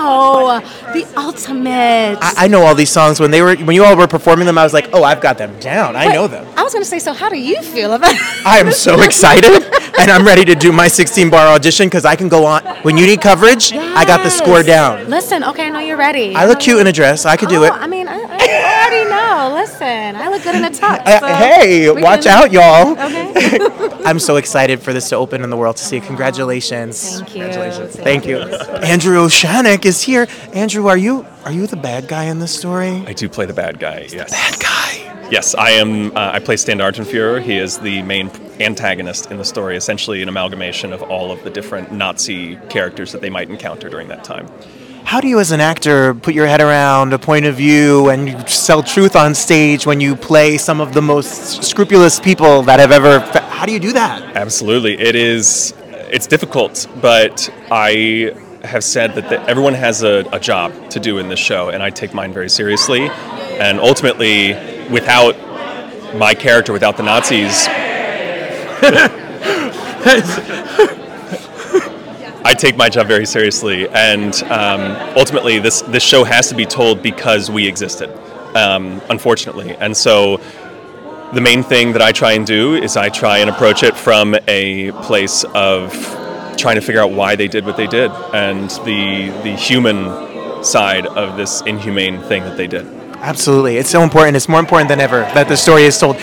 Manilow, 0.06 0.92
the 0.92 1.20
ultimate 1.20 2.18
I, 2.20 2.44
I 2.44 2.48
know 2.48 2.62
all 2.62 2.74
these 2.74 2.90
songs. 2.90 3.20
When 3.20 3.30
they 3.30 3.42
were, 3.42 3.56
when 3.56 3.74
you 3.74 3.84
all 3.84 3.96
were 3.96 4.06
performing 4.06 4.46
them, 4.46 4.58
I 4.58 4.62
was 4.64 4.72
like, 4.72 4.88
oh, 4.92 5.02
I've 5.04 5.20
got 5.20 5.38
them 5.38 5.58
down. 5.60 5.96
I 5.96 6.06
know 6.12 6.26
them. 6.26 6.46
i 6.56 6.62
was 6.62 6.72
going 6.72 6.82
to 6.82 6.88
say 6.88 6.98
so 6.98 7.12
how 7.12 7.28
do 7.28 7.38
you 7.38 7.60
feel 7.62 7.92
about 7.94 8.14
I 8.46 8.58
am 8.58 8.70
so 8.72 9.00
excited, 9.02 9.52
and 9.98 10.10
I'm 10.10 10.24
ready 10.24 10.44
to 10.44 10.54
do 10.54 10.72
my 10.72 10.88
16 10.88 11.30
bar 11.30 11.46
audition 11.48 11.86
because 11.88 12.04
I 12.04 12.16
can 12.16 12.28
go 12.28 12.44
on. 12.44 12.64
When 12.82 12.96
you 12.96 13.06
need 13.06 13.20
coverage, 13.20 13.72
I 13.72 14.04
got 14.04 14.22
the 14.22 14.30
score 14.30 14.62
down. 14.62 15.08
listen 15.10 15.42
okay 15.44 15.66
i 15.66 15.68
know 15.68 15.78
you're 15.80 15.96
ready 15.96 16.34
I 16.34 16.46
look 16.46 16.60
cute 16.60 16.80
in 16.80 16.86
a 16.86 16.92
dress. 16.92 17.24
I 17.26 17.36
could 17.36 17.48
do 17.48 17.56
Oh, 17.60 17.64
it. 17.64 17.72
I 17.72 17.86
mean, 17.86 18.06
I, 18.08 18.14
I. 18.16 18.36
Listen, 19.66 20.16
I 20.16 20.28
look 20.28 20.42
good 20.44 20.54
in 20.54 20.64
a 20.64 20.70
tux. 20.70 21.00
Uh, 21.04 21.20
so 21.20 21.26
hey, 21.26 21.90
we 21.90 22.02
watch 22.02 22.22
can- 22.24 22.44
out, 22.44 22.52
y'all. 22.52 22.92
Okay. 22.92 23.58
I'm 24.04 24.18
so 24.20 24.36
excited 24.36 24.80
for 24.80 24.92
this 24.92 25.08
to 25.08 25.16
open 25.16 25.42
in 25.42 25.50
the 25.50 25.56
world 25.56 25.76
to 25.76 25.84
see. 25.84 26.00
Congratulations. 26.00 27.18
Thank 27.20 27.34
you. 27.34 27.86
Thank 27.88 28.26
you. 28.26 28.38
Andrew 28.38 29.18
O'Shanick 29.18 29.84
is 29.84 30.02
here. 30.02 30.28
Andrew, 30.52 30.86
are 30.86 30.96
you 30.96 31.26
are 31.44 31.52
you 31.52 31.66
the 31.66 31.76
bad 31.76 32.06
guy 32.06 32.24
in 32.24 32.38
this 32.38 32.56
story? 32.56 33.04
I 33.06 33.12
do 33.12 33.28
play 33.28 33.46
the 33.46 33.54
bad 33.54 33.78
guy. 33.80 34.06
Yes. 34.10 34.30
bad 34.30 34.60
guy. 34.60 35.28
Yes, 35.30 35.56
I 35.56 35.70
am. 35.70 36.16
Uh, 36.16 36.30
I 36.34 36.38
play 36.38 36.54
Standartenführer. 36.54 37.42
He 37.42 37.58
is 37.58 37.78
the 37.78 38.02
main 38.02 38.30
antagonist 38.60 39.32
in 39.32 39.38
the 39.38 39.44
story. 39.44 39.76
Essentially, 39.76 40.22
an 40.22 40.28
amalgamation 40.28 40.92
of 40.92 41.02
all 41.02 41.32
of 41.32 41.42
the 41.42 41.50
different 41.50 41.90
Nazi 41.90 42.56
characters 42.68 43.10
that 43.10 43.20
they 43.20 43.30
might 43.30 43.50
encounter 43.50 43.88
during 43.88 44.06
that 44.08 44.22
time. 44.22 44.46
How 45.06 45.20
do 45.20 45.28
you, 45.28 45.38
as 45.38 45.52
an 45.52 45.60
actor, 45.60 46.14
put 46.14 46.34
your 46.34 46.48
head 46.48 46.60
around 46.60 47.12
a 47.12 47.18
point 47.18 47.46
of 47.46 47.54
view 47.54 48.10
and 48.10 48.46
sell 48.50 48.82
truth 48.82 49.14
on 49.14 49.36
stage 49.36 49.86
when 49.86 50.00
you 50.00 50.16
play 50.16 50.58
some 50.58 50.80
of 50.80 50.94
the 50.94 51.00
most 51.00 51.62
scrupulous 51.62 52.18
people 52.18 52.62
that 52.62 52.80
have 52.80 52.90
ever? 52.90 53.20
How 53.20 53.66
do 53.66 53.72
you 53.72 53.78
do 53.78 53.92
that? 53.92 54.20
Absolutely, 54.34 54.98
it 54.98 55.14
is. 55.14 55.74
It's 56.10 56.26
difficult, 56.26 56.88
but 57.00 57.48
I 57.70 58.34
have 58.64 58.82
said 58.82 59.14
that 59.14 59.28
the, 59.28 59.40
everyone 59.48 59.74
has 59.74 60.02
a, 60.02 60.28
a 60.32 60.40
job 60.40 60.72
to 60.90 60.98
do 60.98 61.18
in 61.18 61.28
this 61.28 61.38
show, 61.38 61.68
and 61.68 61.84
I 61.84 61.90
take 61.90 62.12
mine 62.12 62.32
very 62.32 62.50
seriously. 62.50 63.02
And 63.08 63.78
ultimately, 63.78 64.54
without 64.90 65.36
my 66.16 66.34
character, 66.34 66.72
without 66.72 66.96
the 66.96 67.04
Nazis, 67.04 67.68
I 72.46 72.54
take 72.54 72.76
my 72.76 72.88
job 72.88 73.08
very 73.08 73.26
seriously, 73.26 73.88
and 73.88 74.32
um, 74.44 74.82
ultimately, 75.16 75.58
this 75.58 75.80
this 75.82 76.04
show 76.04 76.22
has 76.22 76.48
to 76.50 76.54
be 76.54 76.64
told 76.64 77.02
because 77.02 77.50
we 77.50 77.66
existed, 77.66 78.08
um, 78.56 79.02
unfortunately. 79.10 79.74
And 79.74 79.96
so, 79.96 80.36
the 81.34 81.40
main 81.40 81.64
thing 81.64 81.92
that 81.94 82.02
I 82.02 82.12
try 82.12 82.34
and 82.34 82.46
do 82.46 82.76
is 82.76 82.96
I 82.96 83.08
try 83.08 83.38
and 83.38 83.50
approach 83.50 83.82
it 83.82 83.96
from 83.96 84.36
a 84.46 84.92
place 85.02 85.42
of 85.56 85.90
trying 86.56 86.76
to 86.76 86.80
figure 86.80 87.00
out 87.00 87.10
why 87.10 87.34
they 87.34 87.48
did 87.48 87.66
what 87.66 87.76
they 87.76 87.88
did 87.88 88.12
and 88.32 88.70
the 88.86 89.30
the 89.42 89.56
human 89.56 90.62
side 90.62 91.04
of 91.04 91.36
this 91.36 91.62
inhumane 91.62 92.20
thing 92.28 92.44
that 92.44 92.56
they 92.56 92.68
did. 92.68 92.86
Absolutely, 93.16 93.76
it's 93.76 93.90
so 93.90 94.04
important. 94.04 94.36
It's 94.36 94.48
more 94.48 94.60
important 94.60 94.88
than 94.88 95.00
ever 95.00 95.22
that 95.34 95.48
the 95.48 95.56
story 95.56 95.82
is 95.82 95.98
told. 95.98 96.14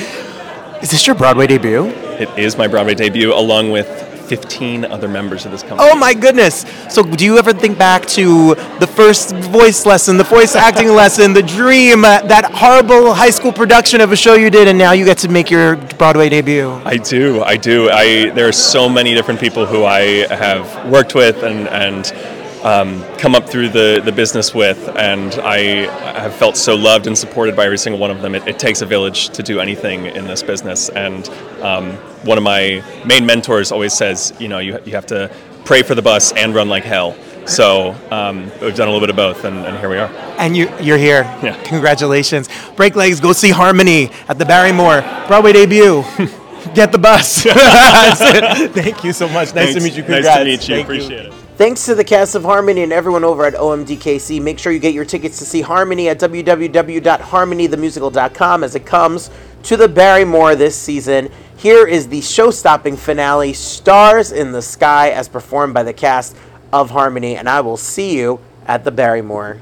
Is 0.82 0.90
this 0.90 1.06
your 1.06 1.18
Broadway 1.18 1.48
debut? 1.48 1.88
It 2.24 2.30
is 2.40 2.58
my 2.58 2.68
Broadway 2.68 2.96
debut, 2.96 3.34
along 3.34 3.72
with 3.72 4.13
15 4.24 4.86
other 4.86 5.08
members 5.08 5.46
of 5.46 5.52
this 5.52 5.62
company. 5.62 5.90
Oh 5.92 5.96
my 5.96 6.14
goodness! 6.14 6.66
So, 6.90 7.04
do 7.04 7.26
you 7.26 7.38
ever 7.38 7.54
think 7.54 7.78
back 7.78 8.06
to 8.18 8.56
the 8.80 8.88
first 8.88 9.36
voice 9.36 9.86
lesson, 9.86 10.18
the 10.18 10.24
voice 10.24 10.56
acting 10.56 10.90
lesson, 11.02 11.34
the 11.34 11.44
dream, 11.44 12.06
uh, 12.06 12.22
that 12.24 12.52
horrible 12.52 13.14
high 13.14 13.30
school 13.30 13.52
production 13.52 14.02
of 14.02 14.12
a 14.12 14.16
show 14.16 14.36
you 14.36 14.50
did, 14.50 14.68
and 14.68 14.78
now 14.78 14.92
you 14.92 15.06
get 15.06 15.18
to 15.20 15.30
make 15.30 15.50
your 15.52 15.76
Broadway 15.98 16.30
debut? 16.30 16.70
I 16.86 16.98
do, 16.98 17.44
I 17.44 17.58
do. 17.58 17.90
I 17.90 18.30
there 18.32 18.48
are 18.48 18.52
so 18.54 18.90
many 18.90 19.14
different 19.14 19.40
people 19.40 19.66
who 19.66 19.84
I 19.84 20.26
have 20.34 20.90
worked 20.90 21.16
with 21.16 21.44
and 21.44 21.68
and 21.70 22.12
um, 22.64 23.04
come 23.18 23.36
up 23.36 23.48
through 23.48 23.70
the, 23.70 24.02
the 24.04 24.12
business 24.12 24.54
with, 24.54 24.90
and 24.96 25.34
I 25.36 25.60
have 26.20 26.34
felt 26.36 26.58
so 26.58 26.76
loved 26.76 27.08
and 27.08 27.18
supported 27.18 27.56
by 27.56 27.66
every 27.66 27.78
single 27.78 28.00
one 28.00 28.10
of 28.10 28.22
them. 28.22 28.36
It, 28.36 28.48
it 28.48 28.58
takes 28.58 28.82
a 28.82 28.86
village 28.86 29.30
to 29.30 29.44
do 29.44 29.60
anything 29.60 30.06
in 30.06 30.26
this 30.26 30.42
business, 30.42 30.90
and 30.90 31.28
um, 31.62 31.92
one 32.26 32.38
of 32.38 32.44
my 32.44 32.84
main 33.06 33.26
mentors 33.26 33.72
always 33.72 33.94
says, 33.94 34.34
you 34.40 34.48
know, 34.48 34.60
you, 34.60 34.80
you 34.86 34.94
have 34.94 35.06
to 35.08 35.30
pray 35.66 35.84
for 35.84 35.96
the 35.96 36.02
bus 36.02 36.32
and 36.34 36.56
run 36.56 36.70
like 36.70 36.84
hell. 36.84 37.16
So 37.46 37.94
um, 38.10 38.50
we've 38.62 38.76
done 38.76 38.88
a 38.88 38.92
little 38.92 39.02
bit 39.02 39.10
of 39.10 39.18
both, 39.18 39.44
and, 39.44 39.58
and 39.58 39.78
here 39.78 39.90
we 39.90 39.98
are. 39.98 40.08
And 40.38 40.56
you, 40.56 40.70
you're 40.80 40.98
here. 40.98 41.24
Yeah. 41.44 41.62
Congratulations. 41.64 42.48
Break 42.78 42.96
legs. 42.96 43.20
Go 43.20 43.34
see 43.34 43.50
Harmony 43.50 44.10
at 44.30 44.40
the 44.40 44.46
Barrymore 44.46 45.02
Broadway 45.28 45.52
debut. 45.52 46.04
Get 46.74 46.94
the 46.94 46.98
bus. 46.98 47.44
Thank 48.74 49.04
you 49.04 49.12
so 49.12 49.28
much. 49.28 49.54
Nice 49.54 49.74
to 49.74 49.82
meet 49.82 49.98
you. 49.98 50.04
Nice 50.04 50.26
to 50.26 50.46
meet 50.46 50.70
you. 50.70 50.76
Thank 50.76 50.86
Appreciate 50.86 51.26
it. 51.26 51.43
Thanks 51.56 51.86
to 51.86 51.94
the 51.94 52.04
cast 52.04 52.34
of 52.34 52.44
Harmony 52.44 52.82
and 52.82 52.92
everyone 52.92 53.24
over 53.24 53.46
at 53.46 53.54
OMDKC. 53.54 54.42
Make 54.42 54.58
sure 54.58 54.72
you 54.72 54.80
get 54.80 54.96
your 54.96 55.06
tickets 55.06 55.38
to 55.38 55.46
see 55.46 55.62
Harmony 55.62 56.10
at 56.10 56.20
www.harmonythemusical.com 56.20 58.64
as 58.64 58.74
it 58.74 58.88
comes 58.88 59.30
to 59.62 59.78
the 59.78 59.88
Barrymore 59.88 60.56
this 60.56 60.76
season. 60.76 61.30
Here 61.56 61.86
is 61.86 62.08
the 62.08 62.22
show 62.22 62.50
stopping 62.50 62.98
finale, 62.98 63.54
Stars 63.54 64.32
in 64.32 64.52
the 64.52 64.64
Sky, 64.64 65.12
as 65.12 65.30
performed 65.30 65.76
by 65.76 65.84
the 65.84 65.94
cast 65.94 66.36
of 66.74 66.90
Harmony. 66.90 67.36
And 67.36 67.48
I 67.48 67.62
will 67.62 67.78
see 67.78 68.18
you 68.18 68.40
at 68.66 68.84
the 68.84 68.92
Barrymore. 68.92 69.62